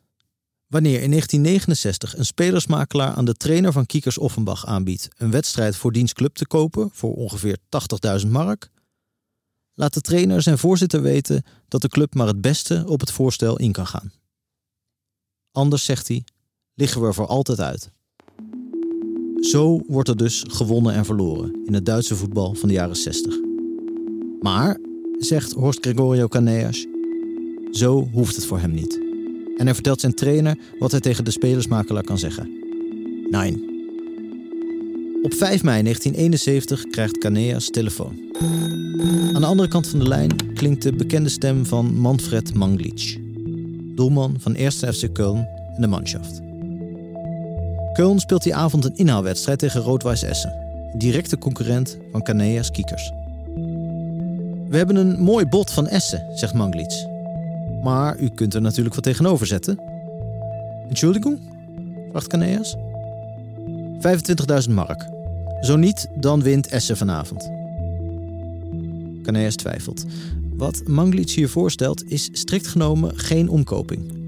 Wanneer 0.66 1.02
in 1.02 1.10
1969 1.10 2.16
een 2.16 2.26
spelersmakelaar 2.26 3.14
aan 3.14 3.24
de 3.24 3.34
trainer 3.34 3.72
van 3.72 3.86
Kiekers 3.86 4.18
Offenbach 4.18 4.66
aanbiedt 4.66 5.08
een 5.16 5.30
wedstrijd 5.30 5.76
voor 5.76 5.92
diens 5.92 6.12
club 6.12 6.34
te 6.34 6.46
kopen 6.46 6.90
voor 6.92 7.14
ongeveer 7.14 7.58
80.000 8.22 8.28
mark, 8.28 8.70
laat 9.74 9.94
de 9.94 10.00
trainer 10.00 10.42
zijn 10.42 10.58
voorzitter 10.58 11.02
weten 11.02 11.42
dat 11.68 11.82
de 11.82 11.88
club 11.88 12.14
maar 12.14 12.26
het 12.26 12.40
beste 12.40 12.84
op 12.86 13.00
het 13.00 13.12
voorstel 13.12 13.58
in 13.58 13.72
kan 13.72 13.86
gaan. 13.86 14.12
Anders, 15.52 15.84
zegt 15.84 16.08
hij, 16.08 16.24
liggen 16.80 17.00
we 17.00 17.06
er 17.06 17.14
voor 17.14 17.26
altijd 17.26 17.60
uit. 17.60 17.90
Zo 19.40 19.82
wordt 19.86 20.08
er 20.08 20.16
dus 20.16 20.44
gewonnen 20.48 20.94
en 20.94 21.04
verloren 21.04 21.60
in 21.64 21.74
het 21.74 21.86
Duitse 21.86 22.16
voetbal 22.16 22.54
van 22.54 22.68
de 22.68 22.74
jaren 22.74 22.96
60. 22.96 23.34
Maar, 24.40 24.78
zegt 25.18 25.52
Horst 25.52 25.78
Gregorio 25.80 26.28
Caneas, 26.28 26.86
zo 27.70 28.08
hoeft 28.12 28.36
het 28.36 28.44
voor 28.44 28.58
hem 28.58 28.72
niet. 28.72 29.00
En 29.56 29.64
hij 29.64 29.74
vertelt 29.74 30.00
zijn 30.00 30.14
trainer 30.14 30.58
wat 30.78 30.90
hij 30.90 31.00
tegen 31.00 31.24
de 31.24 31.30
spelersmakelaar 31.30 32.04
kan 32.04 32.18
zeggen. 32.18 32.50
Nein. 33.30 33.68
Op 35.22 35.34
5 35.34 35.62
mei 35.62 35.82
1971 35.82 36.84
krijgt 36.84 37.18
Caneas 37.18 37.70
telefoon. 37.70 38.18
Aan 39.32 39.40
de 39.40 39.46
andere 39.46 39.68
kant 39.68 39.86
van 39.86 39.98
de 39.98 40.08
lijn 40.08 40.54
klinkt 40.54 40.82
de 40.82 40.92
bekende 40.92 41.28
stem 41.28 41.66
van 41.66 41.94
Manfred 41.94 42.54
Manglic, 42.54 43.20
doelman 43.94 44.34
van 44.38 44.54
1. 44.54 44.72
FC 44.72 45.06
Köln 45.08 45.46
en 45.74 45.80
de 45.80 45.86
Mannschaft. 45.86 46.49
Köln 47.92 48.16
speelt 48.16 48.42
die 48.42 48.54
avond 48.54 48.84
een 48.84 48.96
inhaalwedstrijd 48.96 49.58
tegen 49.58 49.80
Rood-Wijs 49.80 50.22
Essen, 50.22 50.54
directe 50.96 51.38
concurrent 51.38 51.96
van 52.12 52.22
Caneas 52.22 52.70
Kiekers. 52.70 53.12
We 54.68 54.76
hebben 54.76 54.96
een 54.96 55.20
mooi 55.20 55.46
bod 55.46 55.70
van 55.70 55.86
Essen, 55.86 56.26
zegt 56.34 56.54
Manglic. 56.54 57.06
Maar 57.82 58.18
u 58.18 58.28
kunt 58.28 58.54
er 58.54 58.60
natuurlijk 58.60 58.94
wat 58.94 59.04
tegenover 59.04 59.46
zetten. 59.46 59.78
Entschuldigung? 60.88 61.38
vraagt 62.10 62.26
Caneas. 62.26 62.76
25.000 64.66 64.70
mark. 64.70 65.08
Zo 65.60 65.76
niet, 65.76 66.08
dan 66.14 66.42
wint 66.42 66.68
Essen 66.68 66.96
vanavond. 66.96 67.50
Caneas 69.22 69.56
twijfelt. 69.56 70.04
Wat 70.56 70.82
Manglic 70.86 71.30
hier 71.30 71.48
voorstelt 71.48 72.10
is 72.10 72.28
strikt 72.32 72.66
genomen 72.66 73.18
geen 73.18 73.48
omkoping. 73.48 74.19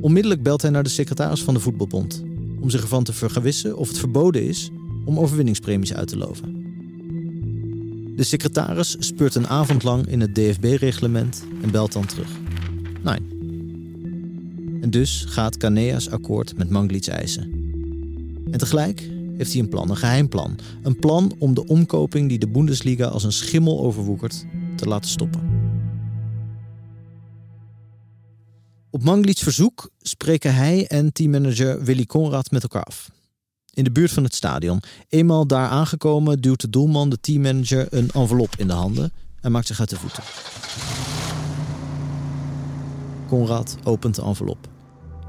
Onmiddellijk 0.00 0.42
belt 0.42 0.62
hij 0.62 0.70
naar 0.70 0.82
de 0.82 0.88
secretaris 0.88 1.42
van 1.42 1.54
de 1.54 1.60
voetbalbond... 1.60 2.22
om 2.60 2.70
zich 2.70 2.80
ervan 2.80 3.04
te 3.04 3.12
vergewissen 3.12 3.76
of 3.76 3.88
het 3.88 3.98
verboden 3.98 4.42
is 4.42 4.70
om 5.04 5.18
overwinningspremies 5.18 5.94
uit 5.94 6.08
te 6.08 6.16
loven. 6.16 6.66
De 8.16 8.24
secretaris 8.24 8.96
speurt 8.98 9.34
een 9.34 9.46
avond 9.46 9.82
lang 9.82 10.06
in 10.06 10.20
het 10.20 10.34
DFB-reglement 10.34 11.44
en 11.62 11.70
belt 11.70 11.92
dan 11.92 12.06
terug. 12.06 12.30
Nee. 13.02 13.18
En 14.80 14.90
dus 14.90 15.24
gaat 15.28 15.56
Caneas 15.56 16.10
akkoord 16.10 16.56
met 16.56 16.70
Manglits 16.70 17.08
eisen. 17.08 17.52
En 18.50 18.58
tegelijk 18.58 19.10
heeft 19.36 19.52
hij 19.52 19.60
een 19.60 19.68
plan, 19.68 19.90
een 19.90 19.96
geheim 19.96 20.28
plan. 20.28 20.58
Een 20.82 20.96
plan 20.96 21.34
om 21.38 21.54
de 21.54 21.66
omkoping 21.66 22.28
die 22.28 22.38
de 22.38 22.48
Bundesliga 22.48 23.06
als 23.06 23.24
een 23.24 23.32
schimmel 23.32 23.80
overwoekert 23.80 24.46
te 24.76 24.86
laten 24.88 25.10
stoppen. 25.10 25.47
Op 28.90 29.02
Manglits 29.02 29.42
verzoek 29.42 29.90
spreken 29.98 30.54
hij 30.54 30.86
en 30.86 31.12
teammanager 31.12 31.84
Willy 31.84 32.06
Conrad 32.06 32.50
met 32.50 32.62
elkaar 32.62 32.82
af 32.82 33.10
in 33.78 33.84
de 33.84 33.90
buurt 33.90 34.10
van 34.10 34.24
het 34.24 34.34
stadion. 34.34 34.82
Eenmaal 35.08 35.46
daar 35.46 35.68
aangekomen 35.68 36.40
duwt 36.40 36.60
de 36.60 36.70
doelman 36.70 37.08
de 37.08 37.20
teammanager 37.20 37.86
een 37.90 38.10
envelop 38.10 38.54
in 38.56 38.66
de 38.66 38.72
handen 38.72 39.12
en 39.40 39.52
maakt 39.52 39.66
zich 39.66 39.80
uit 39.80 39.90
de 39.90 39.96
voeten. 39.96 40.22
Conrad 43.28 43.76
opent 43.84 44.14
de 44.14 44.22
envelop. 44.22 44.68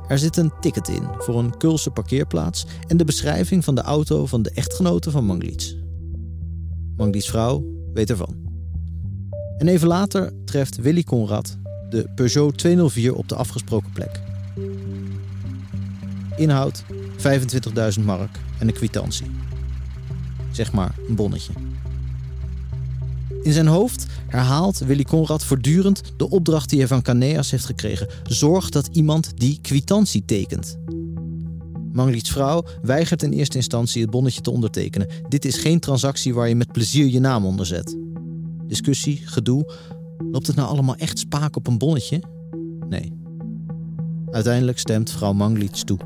Er 0.07 0.19
zit 0.19 0.37
een 0.37 0.51
ticket 0.61 0.87
in 0.87 1.07
voor 1.17 1.39
een 1.39 1.57
Kulse 1.57 1.91
parkeerplaats 1.91 2.65
en 2.87 2.97
de 2.97 3.05
beschrijving 3.05 3.63
van 3.63 3.75
de 3.75 3.81
auto 3.81 4.25
van 4.25 4.41
de 4.41 4.51
echtgenote 4.51 5.11
van 5.11 5.25
Manglits. 5.25 5.75
Manglits 6.95 7.29
vrouw 7.29 7.65
weet 7.93 8.09
ervan. 8.09 8.47
En 9.57 9.67
even 9.67 9.87
later 9.87 10.33
treft 10.45 10.75
Willy 10.75 11.03
Conrad 11.03 11.58
de 11.89 12.09
Peugeot 12.15 12.57
204 12.57 13.13
op 13.13 13.27
de 13.27 13.35
afgesproken 13.35 13.91
plek. 13.91 14.21
Inhoud 16.35 16.83
25.000 17.97 18.03
mark 18.03 18.39
en 18.59 18.67
een 18.67 18.73
kwitantie. 18.73 19.31
Zeg 20.51 20.71
maar 20.71 20.95
een 21.07 21.15
bonnetje. 21.15 21.53
In 23.41 23.53
zijn 23.53 23.67
hoofd 23.67 24.05
herhaalt 24.27 24.79
Willy 24.79 25.03
Conrad 25.03 25.43
voortdurend 25.43 26.01
de 26.17 26.29
opdracht 26.29 26.69
die 26.69 26.79
hij 26.79 26.87
van 26.87 27.01
Caneas 27.01 27.51
heeft 27.51 27.65
gekregen. 27.65 28.07
Zorg 28.23 28.69
dat 28.69 28.89
iemand 28.91 29.31
die 29.35 29.59
kwitantie 29.61 30.25
tekent. 30.25 30.77
Manglits 31.91 32.29
vrouw 32.29 32.65
weigert 32.81 33.23
in 33.23 33.31
eerste 33.31 33.57
instantie 33.57 34.01
het 34.01 34.11
bonnetje 34.11 34.41
te 34.41 34.51
ondertekenen. 34.51 35.07
Dit 35.29 35.45
is 35.45 35.57
geen 35.57 35.79
transactie 35.79 36.33
waar 36.33 36.49
je 36.49 36.55
met 36.55 36.71
plezier 36.71 37.07
je 37.07 37.19
naam 37.19 37.45
onder 37.45 37.65
zet. 37.65 37.97
Discussie, 38.67 39.21
gedoe. 39.25 39.73
Loopt 40.31 40.47
het 40.47 40.55
nou 40.55 40.67
allemaal 40.67 40.95
echt 40.95 41.19
spaak 41.19 41.55
op 41.55 41.67
een 41.67 41.77
bonnetje? 41.77 42.21
Nee. 42.89 43.13
Uiteindelijk 44.31 44.79
stemt 44.79 45.11
vrouw 45.11 45.33
Manglits 45.33 45.83
toe. 45.83 45.97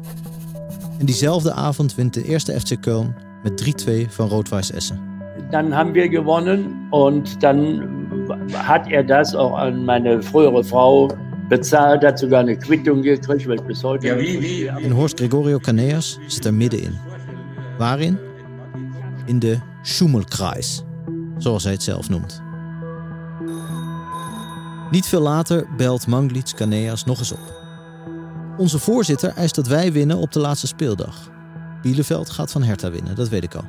En 1.00 1.05
diezelfde 1.05 1.53
avond 1.53 1.96
wint 1.96 2.13
de 2.13 2.25
eerste 2.25 2.60
FC 2.60 2.75
Köln 2.88 3.13
met 3.43 3.84
3-2 3.88 4.10
van 4.10 4.27
Rot-Weiß 4.27 4.72
Essen. 4.72 5.00
Dann 5.50 5.74
haben 5.74 5.93
wir 5.93 6.10
gewonnen 6.10 6.88
und 6.89 7.43
dann 7.43 7.82
hat 8.53 8.88
er 8.91 9.03
das 9.03 9.36
auch 9.36 9.58
an 9.58 9.86
meine 9.86 10.22
frühere 10.22 10.63
Frau 10.63 11.10
bezahlt, 11.50 12.03
hat 12.03 12.20
sogar 12.20 12.39
eine 12.39 12.55
Quittung 12.55 13.01
gekriegt, 13.01 13.48
weil 13.48 13.62
bis 13.67 13.84
heute. 13.84 14.08
Ja, 14.08 14.17
wie, 14.17 14.41
wie? 14.41 14.67
En 14.67 14.91
Horst 14.91 15.20
Gregorio 15.20 15.60
Caneas 15.60 16.20
zit 16.27 16.46
er 16.46 16.53
middenin. 16.53 16.98
Waarin? 17.77 18.17
In 19.25 19.39
de 19.39 19.58
Schummelkreis, 19.82 20.84
zoals 21.38 21.63
hij 21.63 21.74
het 21.74 21.84
zelf 21.84 22.10
noemt. 22.10 22.42
Niet 24.93 25.07
veel 25.07 25.21
later 25.21 25.67
belt 25.77 26.07
Manglitz 26.07 26.53
Caneas 26.53 27.05
nog 27.05 27.19
eens 27.19 27.31
op. 27.31 27.62
Onze 28.57 28.79
voorzitter 28.79 29.29
eist 29.29 29.55
dat 29.55 29.67
wij 29.67 29.91
winnen 29.91 30.17
op 30.17 30.31
de 30.31 30.39
laatste 30.39 30.67
speeldag. 30.67 31.29
Bielefeld 31.81 32.29
gaat 32.29 32.51
van 32.51 32.63
Hertha 32.63 32.91
winnen, 32.91 33.15
dat 33.15 33.29
weet 33.29 33.43
ik 33.43 33.55
al. 33.55 33.63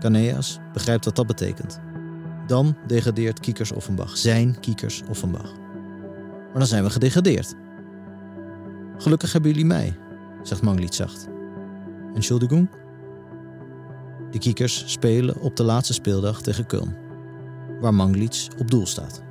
Caneas 0.00 0.58
begrijpt 0.72 1.04
wat 1.04 1.16
dat 1.16 1.26
betekent. 1.26 1.80
Dan 2.46 2.76
degradeert 2.86 3.40
Kiekers 3.40 3.72
Offenbach, 3.72 4.16
zijn 4.16 4.60
Kiekers 4.60 5.02
Offenbach. 5.08 5.52
Maar 6.42 6.58
dan 6.58 6.66
zijn 6.66 6.84
we 6.84 6.90
gedegradeerd. 6.90 7.54
Gelukkig 8.96 9.32
hebben 9.32 9.50
jullie 9.50 9.66
mij, 9.66 9.96
zegt 10.42 10.62
Mangliet 10.62 10.94
zacht. 10.94 11.28
Entschuldigung? 12.14 12.70
De 14.30 14.38
Kiekers 14.38 14.84
spelen 14.86 15.40
op 15.40 15.56
de 15.56 15.62
laatste 15.62 15.92
speeldag 15.92 16.42
tegen 16.42 16.66
Köln, 16.66 16.96
waar 17.80 17.94
Manglitz 17.94 18.48
op 18.58 18.70
doel 18.70 18.86
staat. 18.86 19.28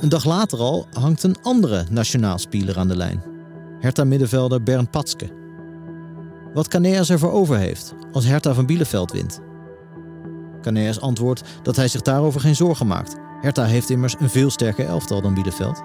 Een 0.00 0.08
dag 0.08 0.24
later 0.24 0.58
al 0.58 0.86
hangt 0.92 1.22
een 1.22 1.36
andere 1.42 1.84
nationaal 1.90 2.38
speler 2.38 2.78
aan 2.78 2.88
de 2.88 2.96
lijn. 2.96 3.22
Hertha 3.80 4.04
middenvelder 4.04 4.62
Bernd 4.62 4.90
Patske. 4.90 5.28
Wat 6.54 6.68
Caneas 6.68 7.10
ervoor 7.10 7.32
over 7.32 7.56
heeft 7.56 7.94
als 8.12 8.24
Hertha 8.24 8.54
van 8.54 8.66
Bielefeld 8.66 9.12
wint. 9.12 9.40
Caneas 10.62 11.00
antwoordt 11.00 11.42
dat 11.62 11.76
hij 11.76 11.88
zich 11.88 12.00
daarover 12.00 12.40
geen 12.40 12.56
zorgen 12.56 12.86
maakt. 12.86 13.16
Hertha 13.40 13.64
heeft 13.64 13.90
immers 13.90 14.14
een 14.18 14.30
veel 14.30 14.50
sterker 14.50 14.86
elftal 14.86 15.22
dan 15.22 15.34
Bielefeld. 15.34 15.82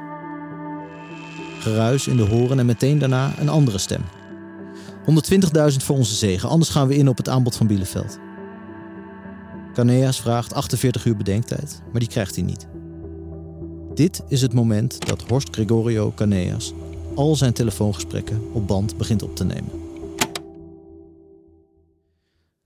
Geruis 1.60 2.08
in 2.08 2.18
de 2.18 2.24
horen 2.24 2.60
en 2.60 2.66
meteen 2.66 3.00
daarna 3.00 3.34
een 3.40 3.50
andere 3.50 3.78
stem. 3.78 4.02
120.000 5.72 5.78
voor 5.78 5.96
onze 5.96 6.16
zegen, 6.16 6.50
anders 6.50 6.70
gaan 6.70 6.88
we 6.88 6.96
in 6.96 7.08
op 7.08 7.18
het 7.18 7.30
aanbod 7.30 7.56
van 7.56 7.68
Bielefeld. 7.68 8.20
Caneas 9.74 10.22
vraagt 10.22 10.54
48 10.54 11.06
uur 11.06 11.18
bedenktijd, 11.18 11.82
maar 11.92 12.00
die 12.00 12.10
krijgt 12.10 12.36
hij 12.36 12.44
niet. 12.44 12.68
Dit 13.96 14.22
is 14.28 14.42
het 14.42 14.54
moment 14.54 15.06
dat 15.06 15.22
Horst 15.22 15.50
Gregorio 15.52 16.12
Caneas 16.12 16.74
al 17.16 17.36
zijn 17.36 17.54
telefoongesprekken 17.54 18.54
op 18.54 18.68
band 18.68 18.98
begint 18.98 19.24
op 19.24 19.36
te 19.36 19.44
nemen. 19.44 19.72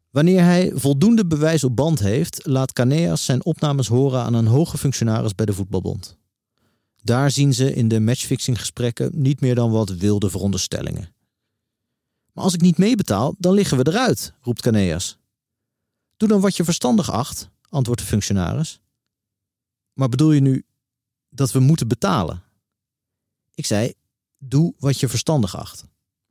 Wanneer 0.10 0.44
hij 0.44 0.72
voldoende 0.74 1.26
bewijs 1.26 1.64
op 1.64 1.76
band 1.76 2.00
heeft, 2.00 2.46
laat 2.46 2.74
Caneas 2.74 3.26
zijn 3.26 3.46
opnames 3.46 3.88
horen 3.88 4.22
aan 4.22 4.34
een 4.34 4.48
hoge 4.48 4.78
functionaris 4.78 5.36
bij 5.36 5.46
de 5.46 5.54
voetbalbond. 5.54 6.18
Daar 7.02 7.32
zien 7.32 7.54
ze 7.54 7.74
in 7.74 7.88
de 7.88 8.00
matchfixinggesprekken 8.00 9.12
niet 9.14 9.42
meer 9.42 9.56
dan 9.56 9.72
wat 9.72 9.90
wilde 9.90 10.30
veronderstellingen. 10.30 11.14
Maar 12.34 12.44
als 12.44 12.54
ik 12.54 12.62
niet 12.62 12.78
meebetaal, 12.78 13.36
dan 13.38 13.54
liggen 13.54 13.78
we 13.78 13.88
eruit, 13.88 14.34
roept 14.42 14.62
Caneas. 14.62 15.18
Doe 16.18 16.30
dan 16.30 16.42
wat 16.42 16.58
je 16.58 16.64
verstandig 16.64 17.12
acht, 17.12 17.50
antwoordt 17.70 18.02
de 18.02 18.08
functionaris. 18.08 18.80
Maar 19.94 20.10
bedoel 20.10 20.32
je 20.32 20.42
nu 20.42 20.64
dat 21.30 21.52
we 21.52 21.60
moeten 21.60 21.88
betalen? 21.88 22.44
Ik 23.54 23.66
zei, 23.66 23.94
doe 24.38 24.74
wat 24.78 25.00
je 25.00 25.10
verstandig 25.10 25.56
acht. 25.56 25.86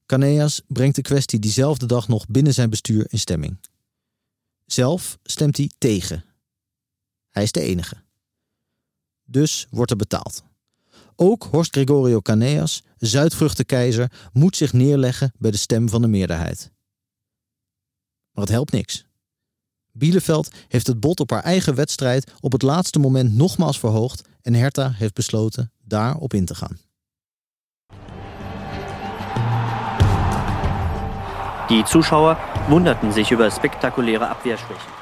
Caneas 0.07 0.63
brengt 0.67 0.97
de 0.97 1.03
kwestie 1.03 1.39
diezelfde 1.39 1.87
dag 1.87 2.09
nog 2.09 2.27
binnen 2.27 2.55
zijn 2.55 2.71
bestuur 2.71 3.07
in 3.09 3.19
stemming. 3.19 3.59
Zelf 4.67 5.19
stemt 5.23 5.57
hij 5.57 5.71
tegen. 5.79 6.25
Hij 7.31 7.43
is 7.43 7.53
de 7.53 7.61
enige. 7.61 7.97
Dus 9.25 9.67
wordt 9.71 9.91
er 9.91 9.97
betaald. 9.97 10.43
Ook 11.17 11.43
Horst 11.43 11.75
Gregorio 11.75 12.21
Caneas, 12.21 12.83
Zuidvruchtenkeizer, 12.97 14.13
moet 14.33 14.57
zich 14.57 14.73
neerleggen 14.73 15.33
bij 15.39 15.51
de 15.51 15.57
stem 15.57 15.89
van 15.89 16.03
de 16.03 16.09
meerderheid. 16.09 16.73
Maar 18.31 18.45
het 18.45 18.53
helpt 18.53 18.73
niks. 18.73 19.08
Bielefeld 19.99 20.49
heeft 20.69 20.87
het 20.87 21.01
bod 21.01 21.21
op 21.21 21.31
haar 21.31 21.43
eigen 21.43 21.75
wedstrijd 21.75 22.33
op 22.41 22.53
het 22.53 22.63
laatste 22.63 22.99
moment 22.99 23.35
nogmaals 23.35 23.79
verhoogd 23.79 24.29
en 24.43 24.55
Hertha 24.55 24.93
heeft 24.95 25.15
besloten 25.15 25.73
daarop 25.85 26.35
in 26.35 26.45
te 26.45 26.55
gaan. 26.55 26.79
Die 31.69 31.87
Zuschauer 31.87 32.39
wunderten 32.69 33.13
sich 33.13 33.31
über 33.31 33.51
spektakuläre 33.51 34.27
Abwehrschwächen. 34.27 34.93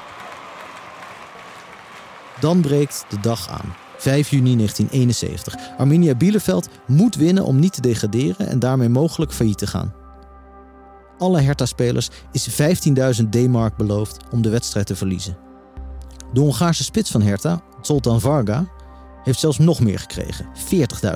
Dan 2.39 2.61
breekt 2.61 3.05
de 3.09 3.19
dag 3.19 3.49
aan. 3.49 3.75
5 3.97 4.29
juni 4.29 4.55
1971. 4.55 5.55
Arminia 5.77 6.15
Bielefeld 6.15 6.69
moet 6.87 7.15
winnen 7.15 7.45
om 7.45 7.59
niet 7.59 7.73
te 7.73 7.81
degraderen 7.81 8.47
en 8.47 8.59
daarmee 8.59 8.89
mogelijk 8.89 9.33
failliet 9.33 9.57
te 9.57 9.67
gaan. 9.67 9.93
Alle 11.17 11.41
Hertha-spelers 11.41 12.09
is 12.31 12.49
15.000 13.21 13.29
D-mark 13.29 13.77
beloofd 13.77 14.17
om 14.31 14.41
de 14.41 14.49
wedstrijd 14.49 14.85
te 14.85 14.95
verliezen. 14.95 15.37
De 16.33 16.39
Hongaarse 16.39 16.83
spits 16.83 17.11
van 17.11 17.21
Hertha, 17.21 17.61
Zoltan 17.81 18.21
Varga, 18.21 18.65
heeft 19.23 19.39
zelfs 19.39 19.57
nog 19.57 19.79
meer 19.79 19.99
gekregen, 19.99 20.45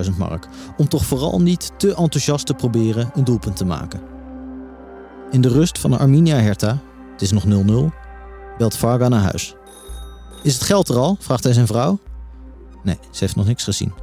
40.000 0.05 0.17
mark, 0.17 0.47
om 0.77 0.87
toch 0.87 1.05
vooral 1.05 1.41
niet 1.41 1.71
te 1.77 1.95
enthousiast 1.95 2.45
te 2.45 2.53
proberen 2.53 3.11
een 3.13 3.23
doelpunt 3.23 3.55
te 3.55 3.65
maken. 3.65 4.01
In 5.31 5.41
de 5.41 5.49
rust 5.49 5.79
van 5.79 5.99
Arminia 5.99 6.35
Hertha, 6.35 6.77
het 7.11 7.21
is 7.21 7.31
nog 7.31 7.43
0-0, 7.45 7.47
belt 8.57 8.75
Varga 8.75 9.07
naar 9.07 9.21
huis. 9.21 9.55
Is 10.43 10.53
het 10.53 10.63
geld 10.63 10.89
er 10.89 10.97
al? 10.97 11.17
vraagt 11.19 11.43
hij 11.43 11.53
zijn 11.53 11.67
vrouw. 11.67 11.99
Nee, 12.83 12.97
ze 13.11 13.19
heeft 13.19 13.35
nog 13.35 13.45
niks 13.45 13.63
gezien. 13.63 13.93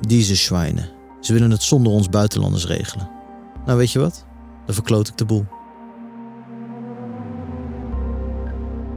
Deze 0.00 0.36
schwijnen. 0.36 0.90
Ze 1.20 1.32
willen 1.32 1.50
het 1.50 1.62
zonder 1.62 1.92
ons 1.92 2.08
buitenlanders 2.08 2.66
regelen. 2.66 3.10
Nou, 3.66 3.78
weet 3.78 3.92
je 3.92 3.98
wat? 3.98 4.25
Dan 4.66 4.74
verkloot 4.74 5.08
ik 5.08 5.16
de 5.16 5.24
boel. 5.24 5.46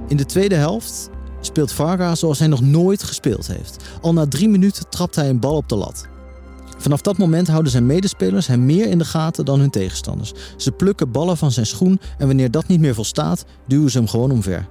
In 0.08 0.18
de 0.18 0.26
tweede 0.26 0.56
helft 0.56 1.10
speelt 1.42 1.72
Varga 1.72 2.16
zoals 2.16 2.40
hij 2.40 2.48
nog 2.48 2.62
nooit 2.62 3.04
gespeeld 3.04 3.48
heeft. 3.48 3.84
Al 4.02 4.14
na 4.14 4.28
drie 4.28 4.50
minuten 4.50 4.90
trapt 4.90 5.16
hij 5.16 5.30
een 5.30 5.40
bal 5.40 5.56
op 5.56 5.70
de 5.70 5.76
lat. 5.76 6.08
Vanaf 6.78 7.02
dat 7.02 7.18
moment 7.18 7.48
houden 7.48 7.72
zijn 7.72 7.86
medespelers 7.86 8.48
hem 8.48 8.66
meer 8.66 8.88
in 8.88 8.98
de 8.98 9.06
gaten 9.06 9.46
dan 9.46 9.60
hun 9.60 9.70
tegenstanders. 9.70 10.34
Ze 10.58 10.72
plukken 10.72 11.12
ballen 11.12 11.38
van 11.38 11.52
zijn 11.52 11.66
schoen 11.66 12.00
en 12.18 12.28
wanneer 12.28 12.52
dat 12.52 12.68
niet 12.68 12.80
meer 12.80 12.94
volstaat, 12.94 13.46
duwen 13.68 13.92
ze 13.92 13.98
hem 13.98 14.08
gewoon 14.08 14.32
omver. 14.32 14.68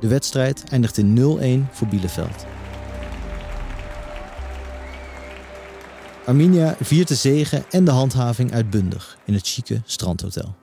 De 0.00 0.08
wedstrijd 0.08 0.64
eindigt 0.70 0.98
in 0.98 1.68
0-1 1.68 1.72
voor 1.72 1.88
Bielefeld. 1.88 2.46
Arminia 6.26 6.76
viert 6.80 7.08
de 7.08 7.14
zegen 7.14 7.64
en 7.70 7.84
de 7.84 7.90
handhaving 7.90 8.52
uitbundig 8.52 9.18
in 9.24 9.34
het 9.34 9.46
chique 9.46 9.82
strandhotel. 9.84 10.54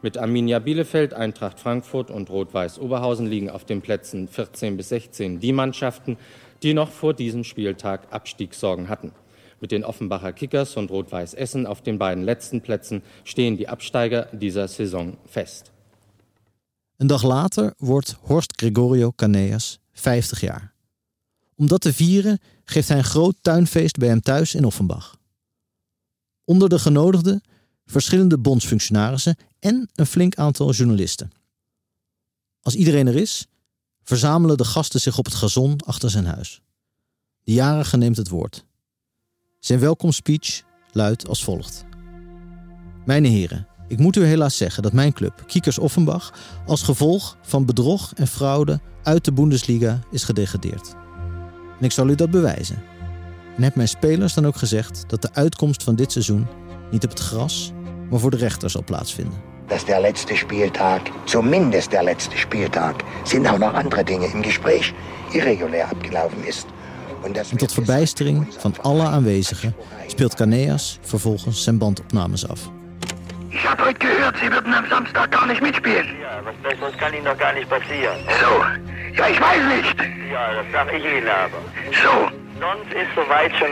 Mit 0.00 0.16
Arminia 0.16 0.58
Bielefeld, 0.58 1.12
Eintracht 1.12 1.60
Frankfurt 1.60 2.10
und 2.10 2.28
Rot-Weiß 2.28 2.78
Oberhausen 2.78 3.26
liegen 3.26 3.50
auf 3.50 3.64
den 3.64 3.80
Plätzen 3.80 4.28
14 4.28 4.76
bis 4.76 4.88
16 4.88 5.38
die 5.38 5.52
Mannschaften, 5.52 6.16
die 6.62 6.74
noch 6.74 6.90
vor 6.90 7.14
diesem 7.14 7.44
Spieltag 7.44 8.08
Abstiegssorgen 8.10 8.88
hatten. 8.88 9.12
Mit 9.60 9.70
den 9.70 9.84
Offenbacher 9.84 10.32
Kickers 10.32 10.76
und 10.76 10.90
Rot-Weiß 10.90 11.34
Essen 11.34 11.66
auf 11.66 11.82
den 11.82 11.98
beiden 11.98 12.24
letzten 12.24 12.60
Plätzen 12.60 13.02
stehen 13.22 13.56
die 13.56 13.68
Absteiger 13.68 14.26
dieser 14.32 14.66
Saison 14.66 15.16
fest. 15.26 15.72
Een 16.98 17.06
dag 17.06 17.22
later 17.22 17.74
wordt 17.78 18.16
Horst 18.28 18.58
Gregorio 18.58 19.12
Caneas 19.12 19.78
50 19.92 20.40
jaar. 20.40 20.72
Om 21.56 21.68
dat 21.68 21.80
te 21.80 21.92
vieren 21.92 22.38
geeft 22.70 22.88
hij 22.88 22.98
een 22.98 23.04
groot 23.04 23.36
tuinfeest 23.40 23.96
bij 23.96 24.08
hem 24.08 24.20
thuis 24.20 24.54
in 24.54 24.64
Offenbach. 24.64 25.18
Onder 26.44 26.68
de 26.68 26.78
genodigden 26.78 27.42
verschillende 27.84 28.38
bondsfunctionarissen 28.38 29.36
en 29.58 29.90
een 29.94 30.06
flink 30.06 30.34
aantal 30.34 30.72
journalisten. 30.72 31.32
Als 32.60 32.74
iedereen 32.74 33.06
er 33.06 33.16
is, 33.16 33.46
verzamelen 34.02 34.56
de 34.56 34.64
gasten 34.64 35.00
zich 35.00 35.18
op 35.18 35.24
het 35.24 35.34
gazon 35.34 35.80
achter 35.84 36.10
zijn 36.10 36.26
huis. 36.26 36.60
De 37.42 37.52
jarige 37.52 37.96
neemt 37.96 38.16
het 38.16 38.28
woord. 38.28 38.64
Zijn 39.60 39.80
welkomstspeech 39.80 40.62
luidt 40.92 41.28
als 41.28 41.44
volgt. 41.44 41.84
Mijn 43.04 43.24
heren, 43.24 43.66
ik 43.88 43.98
moet 43.98 44.16
u 44.16 44.24
helaas 44.24 44.56
zeggen 44.56 44.82
dat 44.82 44.92
mijn 44.92 45.12
club, 45.12 45.42
Kiekers 45.46 45.78
Offenbach, 45.78 46.34
als 46.66 46.82
gevolg 46.82 47.36
van 47.42 47.66
bedrog 47.66 48.12
en 48.14 48.26
fraude 48.26 48.80
uit 49.02 49.24
de 49.24 49.32
Bundesliga 49.32 50.00
is 50.10 50.24
gedegradeerd. 50.24 51.05
En 51.78 51.84
ik 51.84 51.92
zal 51.92 52.08
u 52.08 52.14
dat 52.14 52.30
bewijzen. 52.30 52.82
En 53.56 53.62
heb 53.62 53.74
mijn 53.74 53.88
spelers 53.88 54.34
dan 54.34 54.46
ook 54.46 54.56
gezegd 54.56 55.04
dat 55.06 55.22
de 55.22 55.28
uitkomst 55.32 55.82
van 55.82 55.94
dit 55.94 56.12
seizoen 56.12 56.46
niet 56.90 57.04
op 57.04 57.10
het 57.10 57.20
gras, 57.20 57.72
maar 58.10 58.20
voor 58.20 58.30
de 58.30 58.36
rechter 58.36 58.70
zal 58.70 58.84
plaatsvinden. 58.84 59.54
dass 59.68 59.84
der 59.84 60.00
letzte 60.00 60.36
Spieltag, 60.36 61.00
zumindest 61.24 61.92
der 61.92 62.02
letzte 62.02 62.36
Spieltag, 62.38 62.94
sind 63.24 63.46
auch 63.46 63.58
noch 63.58 63.74
andere 63.74 64.04
Dinge 64.04 64.26
im 64.26 64.42
Gespräch, 64.42 64.94
irregulär 65.32 65.88
abgelaufen 65.90 66.44
ist. 66.44 66.66
Und 67.22 67.36
das 67.36 67.50
En 67.50 67.58
tot 67.58 67.72
verbijstering 67.72 68.46
van 68.58 68.74
alle 68.82 69.02
aanwezigen 69.02 69.74
speelt 70.06 70.34
Caneas 70.34 70.98
vervolgens 71.02 71.62
zijn 71.62 71.78
bandopnames 71.78 72.48
af. 72.48 72.70
Ich 73.50 73.64
habe 73.64 73.84
heute 73.84 73.98
gehört, 73.98 74.36
Sie 74.36 74.50
würden 74.50 74.74
am 74.74 74.86
Samstag 74.88 75.30
gar 75.30 75.46
nicht 75.46 75.62
mitspielen. 75.62 76.06
Ja, 76.20 76.42
das, 76.62 76.78
das 76.80 76.96
kann 76.98 77.14
Ihnen 77.14 77.24
doch 77.24 77.38
gar 77.38 77.52
nicht 77.54 77.68
passieren. 77.68 78.16
So. 78.40 78.52
Ja, 79.16 79.28
ich 79.28 79.40
weiß 79.40 79.64
nicht. 79.76 79.96
Ja, 80.30 80.54
das 80.54 80.66
sag 80.72 80.92
ich 80.92 81.04
Ihnen 81.04 81.28
aber. 81.28 81.60
So. 82.02 82.28
Sonst 82.60 82.92
ist 82.92 83.14
soweit 83.14 83.52
schon 83.54 83.68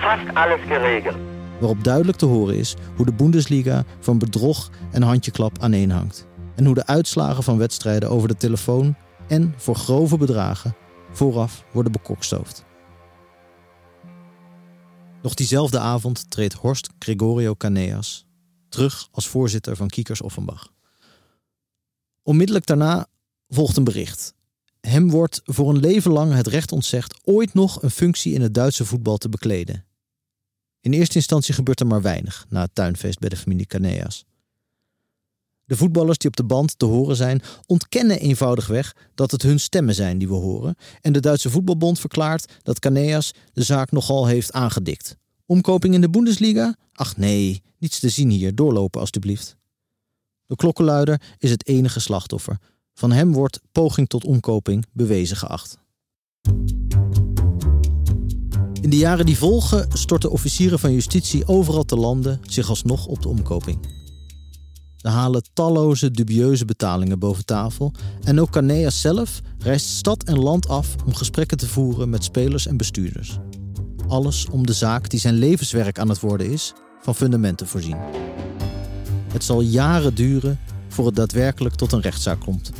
fast 0.00 0.36
alles 0.36 0.60
geregeld. 0.68 1.16
Waarop 1.60 1.84
duidelijk 1.84 2.18
te 2.18 2.26
horen 2.26 2.56
is 2.56 2.76
hoe 2.96 3.06
de 3.06 3.12
Bundesliga 3.12 3.84
van 4.00 4.18
bedrog 4.18 4.70
en 4.92 5.02
handjeklap 5.02 5.58
aaneenhangt. 5.60 6.26
En 6.56 6.64
hoe 6.64 6.74
de 6.74 6.86
uitslagen 6.86 7.42
van 7.42 7.58
wedstrijden 7.58 8.10
over 8.10 8.28
de 8.28 8.36
telefoon 8.36 8.96
en 9.28 9.54
voor 9.56 9.74
grove 9.74 10.16
bedragen 10.16 10.76
vooraf 11.12 11.64
worden 11.72 11.92
bekokstoofd. 11.92 12.64
Nog 15.22 15.34
diezelfde 15.34 15.78
avond 15.78 16.30
treedt 16.30 16.54
Horst 16.54 16.90
Gregorio 16.98 17.54
Caneas 17.54 18.26
terug 18.68 19.08
als 19.12 19.28
voorzitter 19.28 19.76
van 19.76 19.88
Kiekers 19.88 20.20
Offenbach. 20.20 20.68
Onmiddellijk 22.22 22.66
daarna 22.66 23.06
volgt 23.48 23.76
een 23.76 23.84
bericht. 23.84 24.34
Hem 24.80 25.10
wordt 25.10 25.40
voor 25.44 25.68
een 25.68 25.80
leven 25.80 26.12
lang 26.12 26.32
het 26.32 26.46
recht 26.46 26.72
ontzegd 26.72 27.18
ooit 27.22 27.54
nog 27.54 27.82
een 27.82 27.90
functie 27.90 28.34
in 28.34 28.42
het 28.42 28.54
Duitse 28.54 28.84
voetbal 28.84 29.16
te 29.16 29.28
bekleden. 29.28 29.84
In 30.80 30.92
eerste 30.92 31.14
instantie 31.14 31.54
gebeurt 31.54 31.80
er 31.80 31.86
maar 31.86 32.02
weinig 32.02 32.46
na 32.48 32.60
het 32.60 32.74
tuinfeest 32.74 33.18
bij 33.18 33.28
de 33.28 33.36
familie 33.36 33.66
Caneas. 33.66 34.24
De 35.66 35.76
voetballers 35.76 36.18
die 36.18 36.28
op 36.28 36.36
de 36.36 36.44
band 36.44 36.78
te 36.78 36.84
horen 36.84 37.16
zijn, 37.16 37.42
ontkennen 37.66 38.18
eenvoudigweg 38.18 38.96
dat 39.14 39.30
het 39.30 39.42
hun 39.42 39.60
stemmen 39.60 39.94
zijn 39.94 40.18
die 40.18 40.28
we 40.28 40.34
horen. 40.34 40.76
En 41.00 41.12
de 41.12 41.20
Duitse 41.20 41.50
voetbalbond 41.50 42.00
verklaart 42.00 42.52
dat 42.62 42.78
Caneas 42.78 43.32
de 43.52 43.62
zaak 43.62 43.90
nogal 43.90 44.26
heeft 44.26 44.52
aangedikt. 44.52 45.16
Omkoping 45.46 45.94
in 45.94 46.00
de 46.00 46.10
Bundesliga? 46.10 46.76
Ach 46.92 47.16
nee, 47.16 47.62
niets 47.78 47.98
te 47.98 48.08
zien 48.08 48.30
hier, 48.30 48.54
doorlopen 48.54 49.00
alstublieft. 49.00 49.56
De 50.46 50.56
klokkenluider 50.56 51.20
is 51.38 51.50
het 51.50 51.66
enige 51.66 52.00
slachtoffer. 52.00 52.58
Van 52.94 53.12
hem 53.12 53.32
wordt 53.32 53.60
poging 53.72 54.08
tot 54.08 54.24
omkoping 54.24 54.86
bewezen 54.92 55.36
geacht. 55.36 55.78
In 58.80 58.90
de 58.90 58.96
jaren 58.96 59.26
die 59.26 59.38
volgen 59.38 59.88
storten 59.92 60.30
officieren 60.30 60.78
van 60.78 60.92
justitie 60.92 61.46
overal 61.46 61.84
te 61.84 61.96
landen 61.96 62.40
zich 62.42 62.68
alsnog 62.68 63.06
op 63.06 63.22
de 63.22 63.28
omkoping. 63.28 63.78
Ze 64.96 65.08
halen 65.08 65.42
talloze 65.52 66.10
dubieuze 66.10 66.64
betalingen 66.64 67.18
boven 67.18 67.44
tafel 67.44 67.92
en 68.22 68.40
ook 68.40 68.50
Caneas 68.50 69.00
zelf 69.00 69.40
reist 69.58 69.86
stad 69.86 70.22
en 70.22 70.38
land 70.38 70.68
af 70.68 70.94
om 71.06 71.14
gesprekken 71.14 71.56
te 71.56 71.68
voeren 71.68 72.10
met 72.10 72.24
spelers 72.24 72.66
en 72.66 72.76
bestuurders. 72.76 73.38
Alles 74.08 74.46
om 74.50 74.66
de 74.66 74.72
zaak 74.72 75.10
die 75.10 75.20
zijn 75.20 75.34
levenswerk 75.34 75.98
aan 75.98 76.08
het 76.08 76.20
worden 76.20 76.50
is, 76.50 76.72
van 77.00 77.14
fundamenten 77.14 77.66
voorzien. 77.66 77.98
Het 79.32 79.44
zal 79.44 79.60
jaren 79.60 80.14
duren 80.14 80.58
voor 80.88 81.06
het 81.06 81.14
daadwerkelijk 81.14 81.74
tot 81.74 81.92
een 81.92 82.00
rechtszaak 82.00 82.40
komt. 82.40 82.72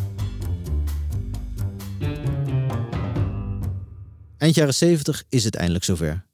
Eind 4.45 4.57
jaren 4.57 4.75
70 4.75 5.23
is 5.29 5.45
het 5.45 5.55
eindelijk 5.57 5.85
zover. 5.85 6.27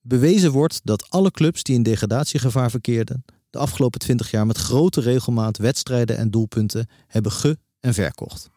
Bewezen 0.00 0.50
wordt 0.50 0.80
dat 0.84 1.10
alle 1.10 1.30
clubs 1.30 1.62
die 1.62 1.74
in 1.74 1.82
degradatiegevaar 1.82 2.70
verkeerden, 2.70 3.24
de 3.50 3.58
afgelopen 3.58 4.00
20 4.00 4.30
jaar 4.30 4.46
met 4.46 4.56
grote 4.58 5.00
regelmaat 5.00 5.58
wedstrijden 5.58 6.16
en 6.16 6.30
doelpunten 6.30 6.88
hebben 7.06 7.32
ge- 7.32 7.58
en 7.80 7.94
verkocht. 7.94 8.50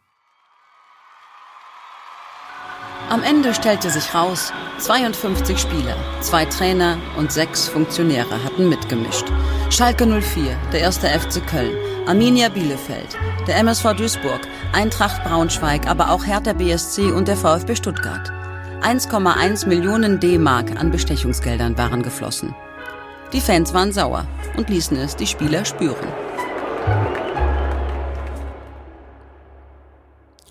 Am 3.09 3.21
Ende 3.21 3.53
stellte 3.53 3.89
sich 3.89 4.13
raus, 4.13 4.51
52 4.79 5.59
Spieler, 5.59 5.97
zwei 6.21 6.45
Trainer 6.45 6.97
und 7.17 7.31
sechs 7.31 7.67
Funktionäre 7.67 8.43
hatten 8.43 8.67
mitgemischt. 8.67 9.25
Schalke 9.69 10.21
04, 10.21 10.57
der 10.71 10.79
erste 10.79 11.07
FC 11.07 11.47
Köln, 11.47 12.07
Arminia 12.07 12.49
Bielefeld, 12.49 13.17
der 13.45 13.57
MSV 13.57 13.83
Duisburg, 13.95 14.47
Eintracht 14.73 15.23
Braunschweig, 15.23 15.85
aber 15.87 16.09
auch 16.09 16.25
Hertha 16.25 16.53
BSC 16.53 17.11
und 17.11 17.27
der 17.27 17.37
VfB 17.37 17.75
Stuttgart. 17.75 18.46
1,1 18.81 19.67
Millionen 19.67 20.19
D-Mark 20.19 20.79
an 20.79 20.91
Bestechungsgeldern 20.91 21.75
waren 21.75 22.03
geflossen. 22.03 22.55
Die 23.29 23.41
Fans 23.41 23.71
waren 23.71 23.93
sauer 23.93 24.25
und 24.57 24.69
ließen 24.69 24.97
es 24.97 25.15
die 25.15 25.27
Spieler 25.27 25.65
spüren. 25.65 26.07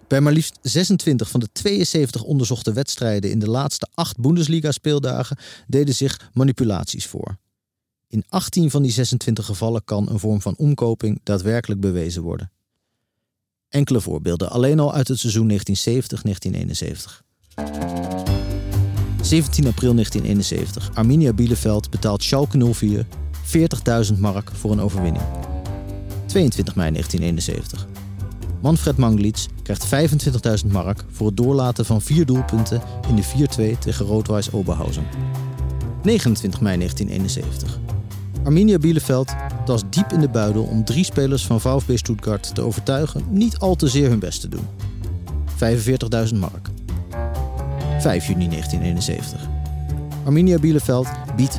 Bij 0.08 0.20
maar 0.20 0.32
liefst 0.32 0.58
26 0.62 1.30
van 1.30 1.40
de 1.40 1.48
72 1.52 2.22
onderzochte 2.22 2.72
wedstrijden 2.72 3.30
in 3.30 3.38
de 3.38 3.50
laatste 3.50 3.88
acht 3.94 4.20
Bundesliga-speeldagen 4.20 5.36
deden 5.66 5.94
zich 5.94 6.30
manipulaties 6.32 7.06
voor. 7.06 7.36
In 8.08 8.24
18 8.28 8.70
van 8.70 8.82
die 8.82 8.92
26 8.92 9.44
gevallen 9.44 9.84
kan 9.84 10.08
een 10.08 10.18
vorm 10.18 10.40
van 10.40 10.56
omkoping 10.56 11.20
daadwerkelijk 11.22 11.80
bewezen 11.80 12.22
worden. 12.22 12.50
Enkele 13.68 14.00
voorbeelden 14.00 14.50
alleen 14.50 14.80
al 14.80 14.94
uit 14.94 15.08
het 15.08 15.18
seizoen 15.18 15.50
1970-1971. 15.50 17.24
17 19.26 19.66
april 19.66 19.92
1971. 19.94 20.90
Arminia 20.94 21.32
Bielefeld 21.32 21.90
betaalt 21.90 22.22
Schalke 22.22 22.72
04 22.72 23.06
40.000 24.12 24.18
mark 24.18 24.50
voor 24.52 24.72
een 24.72 24.80
overwinning. 24.80 25.24
22 26.26 26.74
mei 26.74 26.90
1971. 26.90 27.86
Manfred 28.62 28.96
Manglitz 28.96 29.46
krijgt 29.62 29.86
25.000 30.64 30.72
mark 30.72 31.04
voor 31.10 31.26
het 31.26 31.36
doorlaten 31.36 31.84
van 31.84 32.02
vier 32.02 32.26
doelpunten 32.26 32.82
in 33.08 33.16
de 33.16 33.74
4-2 33.74 33.78
tegen 33.78 34.06
Roodwijs 34.06 34.52
Oberhausen. 34.52 35.06
29 36.02 36.60
mei 36.60 36.76
1971. 36.76 37.78
Arminia 38.44 38.78
Bielefeld 38.78 39.34
was 39.64 39.82
diep 39.90 40.12
in 40.12 40.20
de 40.20 40.28
buidel 40.28 40.62
om 40.62 40.84
drie 40.84 41.04
spelers 41.04 41.46
van 41.46 41.60
VfB 41.60 41.96
Stuttgart 41.96 42.54
te 42.54 42.62
overtuigen 42.62 43.24
niet 43.30 43.58
al 43.58 43.74
te 43.74 43.88
zeer 43.88 44.08
hun 44.08 44.18
best 44.18 44.40
te 44.40 44.48
doen. 44.48 44.66
45.000 46.28 46.34
mark. 46.38 46.75
5 47.98 48.26
juni 48.26 48.48
1971. 48.48 49.40
Arminia 50.24 50.58
Bielefeld 50.58 51.08
biedt 51.36 51.58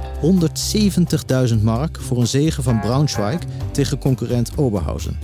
170.000 1.56 1.62
mark 1.62 1.98
voor 2.02 2.20
een 2.20 2.28
zege 2.28 2.62
van 2.62 2.80
Braunschweig 2.80 3.40
tegen 3.72 3.98
concurrent 3.98 4.52
Oberhausen. 4.58 5.20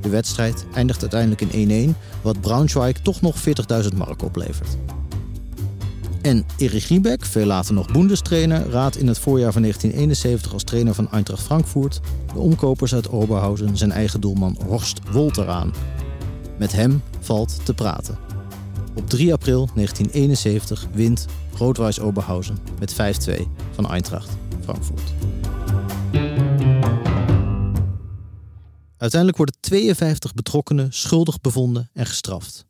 De 0.00 0.08
wedstrijd 0.08 0.66
eindigt 0.74 1.00
uiteindelijk 1.00 1.40
in 1.40 1.94
1-1, 1.94 1.96
wat 2.22 2.40
Braunschweig 2.40 3.00
toch 3.00 3.20
nog 3.20 3.36
40.000 3.82 3.96
mark 3.96 4.22
oplevert. 4.22 4.76
En 6.22 6.44
Erich 6.56 6.88
Riebeck, 6.88 7.24
veel 7.24 7.46
later 7.46 7.74
nog 7.74 7.92
Bundestrainer, 7.92 8.70
raadt 8.70 8.96
in 8.96 9.06
het 9.06 9.18
voorjaar 9.18 9.52
van 9.52 9.62
1971 9.62 10.52
als 10.52 10.64
trainer 10.64 10.94
van 10.94 11.10
Eintracht 11.10 11.42
Frankfurt 11.42 12.00
de 12.32 12.38
omkopers 12.38 12.94
uit 12.94 13.10
Oberhausen 13.10 13.76
zijn 13.76 13.92
eigen 13.92 14.20
doelman 14.20 14.56
Horst 14.66 15.00
Wolter 15.12 15.48
aan. 15.48 15.72
Met 16.58 16.72
hem 16.72 17.02
valt 17.20 17.60
te 17.64 17.74
praten. 17.74 18.29
Op 18.94 19.08
3 19.08 19.32
april 19.32 19.68
1971 19.74 20.86
wint 20.92 21.26
Roodwijs 21.54 22.00
Oberhausen 22.00 22.58
met 22.78 22.92
5-2 22.92 22.96
van 23.70 23.90
Eintracht 23.90 24.30
Frankfurt. 24.62 25.12
Uiteindelijk 28.96 29.36
worden 29.36 29.60
52 29.60 30.34
betrokkenen 30.34 30.92
schuldig 30.92 31.40
bevonden 31.40 31.90
en 31.92 32.06
gestraft. 32.06 32.66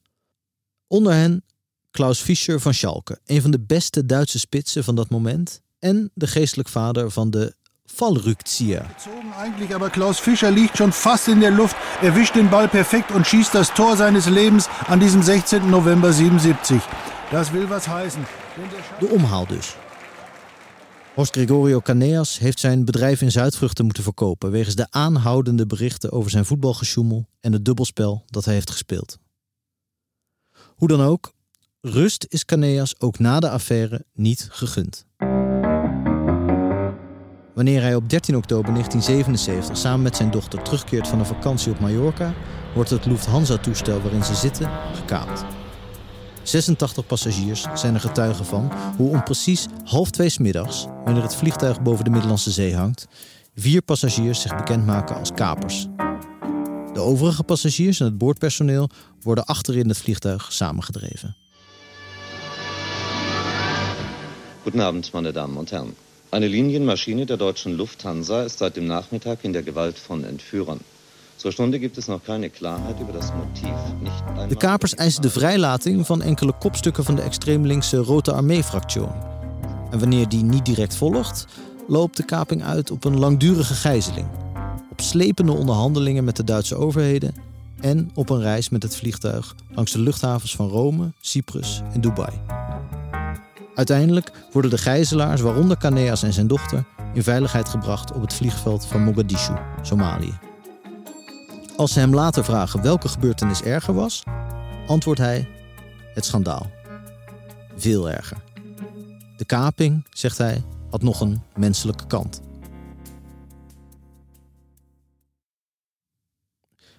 Onder 0.87 1.13
hen 1.13 1.45
Klaus 1.91 2.21
Fischer 2.21 2.61
van 2.61 2.75
Schalke, 2.75 3.21
een 3.25 3.43
van 3.43 3.51
de 3.51 3.61
beste 3.61 4.07
Duitse 4.07 4.39
spitsen 4.39 4.85
van 4.85 4.95
dat 4.95 5.11
moment 5.11 5.63
en 5.79 6.11
de 6.15 6.27
geestelijk 6.27 6.69
vader 6.69 7.11
van 7.11 7.31
de 7.31 7.55
Fallrückzieher. 7.95 8.85
Eigentlich, 9.39 9.75
aber 9.75 9.91
Klaus 9.91 10.19
Fischer 10.19 10.51
liegt 10.51 10.77
schon 10.79 10.93
fast 10.93 11.29
in 11.29 11.41
der 11.41 11.51
Luft, 11.51 11.77
erwischt 12.03 12.35
den 12.35 12.49
Ball 12.49 12.69
perfekt 12.69 13.11
und 13.11 13.27
schießt 13.27 13.55
das 13.55 13.75
Tor 13.75 13.97
seines 13.97 14.27
Lebens 14.27 14.69
an 14.87 15.01
diesem 15.01 15.23
16. 15.23 15.71
November 15.71 16.13
77. 16.13 16.81
Das 17.31 17.53
will 17.53 17.69
was 17.69 17.87
heißen. 17.87 18.27
De 19.01 19.07
omhaal 19.07 19.47
dus. 19.47 19.77
Horst 21.15 21.33
Gregorio 21.35 21.81
Caneas 21.81 22.39
heeft 22.39 22.61
zijn 22.61 22.85
bedrijf 22.85 23.23
in 23.23 23.31
Zuidvruchten 23.31 23.85
moeten 23.85 24.03
verkopen 24.03 24.51
wegens 24.51 24.75
de 24.75 24.87
aanhoudende 24.91 25.67
berichten 25.67 26.13
over 26.13 26.31
zijn 26.31 26.45
voetbalgesjoemel 26.45 27.29
en 27.41 27.53
het 27.53 27.65
dubbelspel 27.65 28.25
dat 28.27 28.45
hij 28.45 28.55
heeft 28.55 28.71
gespeeld. 28.71 29.19
Hoe 30.77 30.89
dan 30.89 31.01
ook, 31.01 31.33
rust 31.81 32.27
is 32.29 32.45
Caneas 32.45 33.01
ook 33.01 33.19
na 33.19 33.41
de 33.41 33.51
affaire 33.51 34.05
niet 34.13 34.49
gegund. 34.51 35.07
Wanneer 37.61 37.83
hij 37.83 37.95
op 37.95 38.09
13 38.11 38.37
oktober 38.37 38.73
1977 38.73 39.77
samen 39.77 40.03
met 40.03 40.17
zijn 40.17 40.31
dochter 40.31 40.63
terugkeert 40.63 41.09
van 41.09 41.19
een 41.19 41.27
vakantie 41.27 41.73
op 41.73 41.81
Mallorca, 41.81 42.35
wordt 42.75 42.91
het 42.91 43.07
Lufthansa-toestel 43.07 44.01
waarin 44.01 44.25
ze 44.25 44.35
zitten 44.35 44.71
gekaapt. 44.95 45.45
86 46.43 47.07
passagiers 47.07 47.67
zijn 47.75 47.95
er 47.95 48.01
getuigen 48.01 48.45
van 48.45 48.73
hoe 48.97 49.11
om 49.11 49.23
precies 49.23 49.67
half 49.85 50.11
twee 50.11 50.31
middags, 50.39 50.87
wanneer 51.05 51.23
het 51.23 51.35
vliegtuig 51.35 51.83
boven 51.83 52.05
de 52.05 52.11
Middellandse 52.11 52.51
Zee 52.51 52.77
hangt, 52.77 53.07
vier 53.55 53.83
passagiers 53.83 54.41
zich 54.41 54.57
bekendmaken 54.57 55.17
als 55.17 55.33
kapers. 55.33 55.87
De 56.93 57.01
overige 57.01 57.43
passagiers 57.43 58.01
en 58.01 58.07
het 58.07 58.19
boordpersoneel 58.19 58.89
worden 59.23 59.45
achterin 59.45 59.89
het 59.89 59.99
vliegtuig 59.99 60.53
samengedreven. 60.53 61.37
Guten 64.63 64.81
Abend, 64.81 65.13
meine 65.13 65.33
Damen 65.33 65.57
und 65.57 65.71
Herren. 65.71 66.10
Eine 66.33 66.47
Linienmaschine 66.47 67.27
der 67.27 67.37
deutschen 67.37 67.77
Lufthansa 67.77 68.43
ist 68.43 68.59
seit 68.59 68.77
dem 68.77 68.87
Nachmittag 68.87 69.39
in 69.43 69.53
der 69.53 69.63
Gewalt 69.63 69.99
von 69.99 70.25
Entführern. 70.25 70.79
Zur 71.37 71.51
Stunde 71.53 71.81
gibt 71.81 71.99
es 71.99 72.07
noch 72.07 72.23
keine 72.25 72.51
Klarheit 72.51 73.01
über 73.01 73.13
das 73.13 73.33
Motiv. 73.33 73.75
De 74.49 74.57
kapers 74.57 74.95
eisen 74.95 75.23
de 75.23 75.31
vrijlating 75.31 76.07
van 76.07 76.23
enkele 76.23 76.53
kopstukken 76.59 77.05
van 77.05 77.15
de 77.15 77.23
extreem 77.23 77.67
linkse 77.67 77.97
Rote 77.97 78.33
Armee-fractie. 78.33 79.09
En 79.91 79.99
wanneer 79.99 80.29
die 80.29 80.43
niet 80.43 80.65
direct 80.65 80.95
volgt, 80.95 81.47
loopt 81.89 82.17
de 82.17 82.25
kaping 82.25 82.63
uit 82.63 82.91
op 82.91 83.05
een 83.05 83.19
langdurige 83.19 83.75
gijzeling. 83.75 84.27
Op 84.91 85.01
slepende 85.01 85.53
onderhandelingen 85.53 86.25
met 86.25 86.37
de 86.37 86.45
Duitse 86.45 86.77
overheden 86.77 87.35
en 87.81 88.11
op 88.15 88.31
een 88.31 88.41
reis 88.41 88.69
met 88.69 88.83
het 88.83 88.97
vliegtuig 88.97 89.55
langs 89.75 89.93
de 89.93 90.01
luchthavens 90.01 90.57
van 90.57 90.69
Rome, 90.69 91.13
Cyprus 91.21 91.83
en 91.93 92.01
Dubai. 92.01 92.33
Uiteindelijk 93.81 94.33
worden 94.53 94.71
de 94.71 94.79
gijzelaars, 94.79 95.41
waaronder 95.41 95.77
Kaneas 95.77 96.23
en 96.23 96.33
zijn 96.33 96.47
dochter, 96.47 96.85
in 97.15 97.23
veiligheid 97.23 97.69
gebracht 97.69 98.13
op 98.13 98.21
het 98.21 98.35
vliegveld 98.35 98.87
van 98.87 99.03
Mogadishu, 99.03 99.53
Somalië. 99.83 100.39
Als 101.77 101.93
ze 101.93 101.99
hem 101.99 102.15
later 102.15 102.45
vragen 102.45 102.83
welke 102.83 103.09
gebeurtenis 103.09 103.63
erger 103.63 103.95
was, 103.95 104.23
antwoordt 104.87 105.21
hij: 105.21 105.49
het 106.15 106.25
schandaal. 106.25 106.71
Veel 107.77 108.11
erger. 108.11 108.37
De 109.37 109.45
kaping, 109.45 110.07
zegt 110.11 110.39
hij, 110.39 110.65
had 110.91 111.03
nog 111.03 111.21
een 111.21 111.43
menselijke 111.57 112.07
kant. 112.07 112.41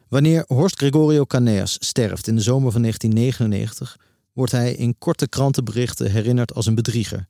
Wanneer 0.07 0.43
Horst 0.47 0.77
Gregorio 0.77 1.25
Caneas 1.25 1.77
sterft 1.79 2.27
in 2.27 2.35
de 2.35 2.41
zomer 2.41 2.71
van 2.71 2.81
1999, 2.81 3.97
wordt 4.33 4.51
hij 4.51 4.73
in 4.73 4.97
korte 4.97 5.27
krantenberichten 5.27 6.11
herinnerd 6.11 6.53
als 6.53 6.65
een 6.65 6.75
bedrieger, 6.75 7.27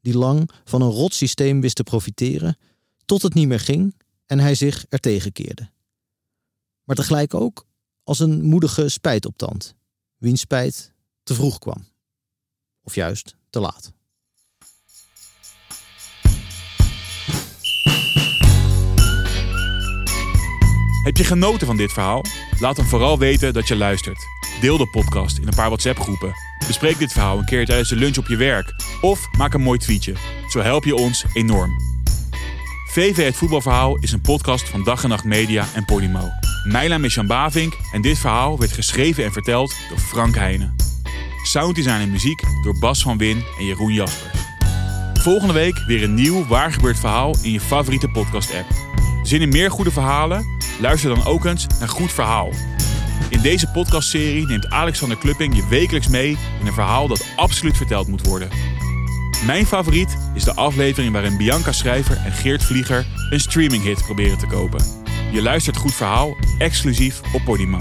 die 0.00 0.18
lang 0.18 0.50
van 0.64 0.82
een 0.82 0.90
rot 0.90 1.14
systeem 1.14 1.60
wist 1.60 1.76
te 1.76 1.82
profiteren, 1.82 2.56
tot 3.04 3.22
het 3.22 3.34
niet 3.34 3.48
meer 3.48 3.60
ging 3.60 3.94
en 4.26 4.38
hij 4.38 4.54
zich 4.54 4.86
ertegen 4.88 5.32
keerde. 5.32 5.70
Maar 6.84 6.96
tegelijk 6.96 7.34
ook 7.34 7.66
als 8.02 8.18
een 8.18 8.42
moedige 8.42 8.88
spijtoptand, 8.88 9.74
wiens 10.16 10.40
spijt 10.40 10.92
te 11.22 11.34
vroeg 11.34 11.58
kwam. 11.58 11.86
Of 12.82 12.94
juist 12.94 13.36
te 13.50 13.60
laat. 13.60 13.92
Heb 21.04 21.16
je 21.16 21.24
genoten 21.24 21.66
van 21.66 21.76
dit 21.76 21.92
verhaal? 21.92 22.22
Laat 22.60 22.76
dan 22.76 22.84
vooral 22.84 23.18
weten 23.18 23.52
dat 23.52 23.68
je 23.68 23.76
luistert. 23.76 24.37
Deel 24.60 24.78
de 24.78 24.86
podcast 24.86 25.38
in 25.38 25.46
een 25.46 25.54
paar 25.54 25.66
WhatsApp-groepen. 25.66 26.32
Bespreek 26.66 26.98
dit 26.98 27.12
verhaal 27.12 27.38
een 27.38 27.44
keer 27.44 27.66
tijdens 27.66 27.88
de 27.88 27.96
lunch 27.96 28.16
op 28.18 28.26
je 28.26 28.36
werk. 28.36 28.74
Of 29.00 29.28
maak 29.36 29.54
een 29.54 29.62
mooi 29.62 29.78
tweetje. 29.78 30.14
Zo 30.48 30.60
help 30.60 30.84
je 30.84 30.96
ons 30.96 31.24
enorm. 31.32 31.70
VV 32.90 33.24
Het 33.24 33.36
Voetbalverhaal 33.36 33.96
is 33.96 34.12
een 34.12 34.20
podcast 34.20 34.68
van 34.68 34.84
Dag 34.84 35.02
en 35.02 35.08
Nacht 35.08 35.24
Media 35.24 35.66
en 35.74 35.84
Podimo. 35.84 36.28
Mijn 36.64 36.90
naam 36.90 37.04
is 37.04 37.14
Jan 37.14 37.26
Bavink 37.26 37.76
en 37.92 38.02
dit 38.02 38.18
verhaal 38.18 38.58
werd 38.58 38.72
geschreven 38.72 39.24
en 39.24 39.32
verteld 39.32 39.74
door 39.88 39.98
Frank 39.98 40.34
Heijnen. 40.34 40.76
Sounddesign 41.42 42.00
en 42.00 42.10
muziek 42.10 42.42
door 42.62 42.78
Bas 42.78 43.02
van 43.02 43.18
Win 43.18 43.44
en 43.58 43.64
Jeroen 43.64 43.92
Jaspers. 43.92 44.38
Volgende 45.14 45.52
week 45.52 45.82
weer 45.86 46.02
een 46.02 46.14
nieuw 46.14 46.46
waargebeurd 46.46 46.98
verhaal 46.98 47.36
in 47.42 47.52
je 47.52 47.60
favoriete 47.60 48.08
podcast-app. 48.08 48.66
Zin 49.22 49.40
in 49.40 49.48
meer 49.48 49.70
goede 49.70 49.90
verhalen? 49.90 50.46
Luister 50.80 51.14
dan 51.14 51.24
ook 51.24 51.44
eens 51.44 51.66
naar 51.78 51.88
Goed 51.88 52.12
Verhaal. 52.12 52.50
In 53.28 53.40
deze 53.40 53.66
podcastserie 53.66 54.46
neemt 54.46 54.70
Alexander 54.70 55.18
Klupping 55.18 55.56
je 55.56 55.66
wekelijks 55.68 56.08
mee 56.08 56.38
in 56.60 56.66
een 56.66 56.72
verhaal 56.72 57.08
dat 57.08 57.26
absoluut 57.36 57.76
verteld 57.76 58.08
moet 58.08 58.26
worden. 58.26 58.48
Mijn 59.46 59.66
favoriet 59.66 60.16
is 60.34 60.44
de 60.44 60.54
aflevering 60.54 61.12
waarin 61.12 61.36
Bianca 61.36 61.72
Schrijver 61.72 62.16
en 62.16 62.32
Geert 62.32 62.64
Vlieger 62.64 63.06
een 63.30 63.40
streaminghit 63.40 64.04
proberen 64.04 64.38
te 64.38 64.46
kopen. 64.46 64.84
Je 65.32 65.42
luistert 65.42 65.76
Goed 65.76 65.94
Verhaal 65.94 66.36
exclusief 66.58 67.20
op 67.32 67.44
Podimo. 67.44 67.80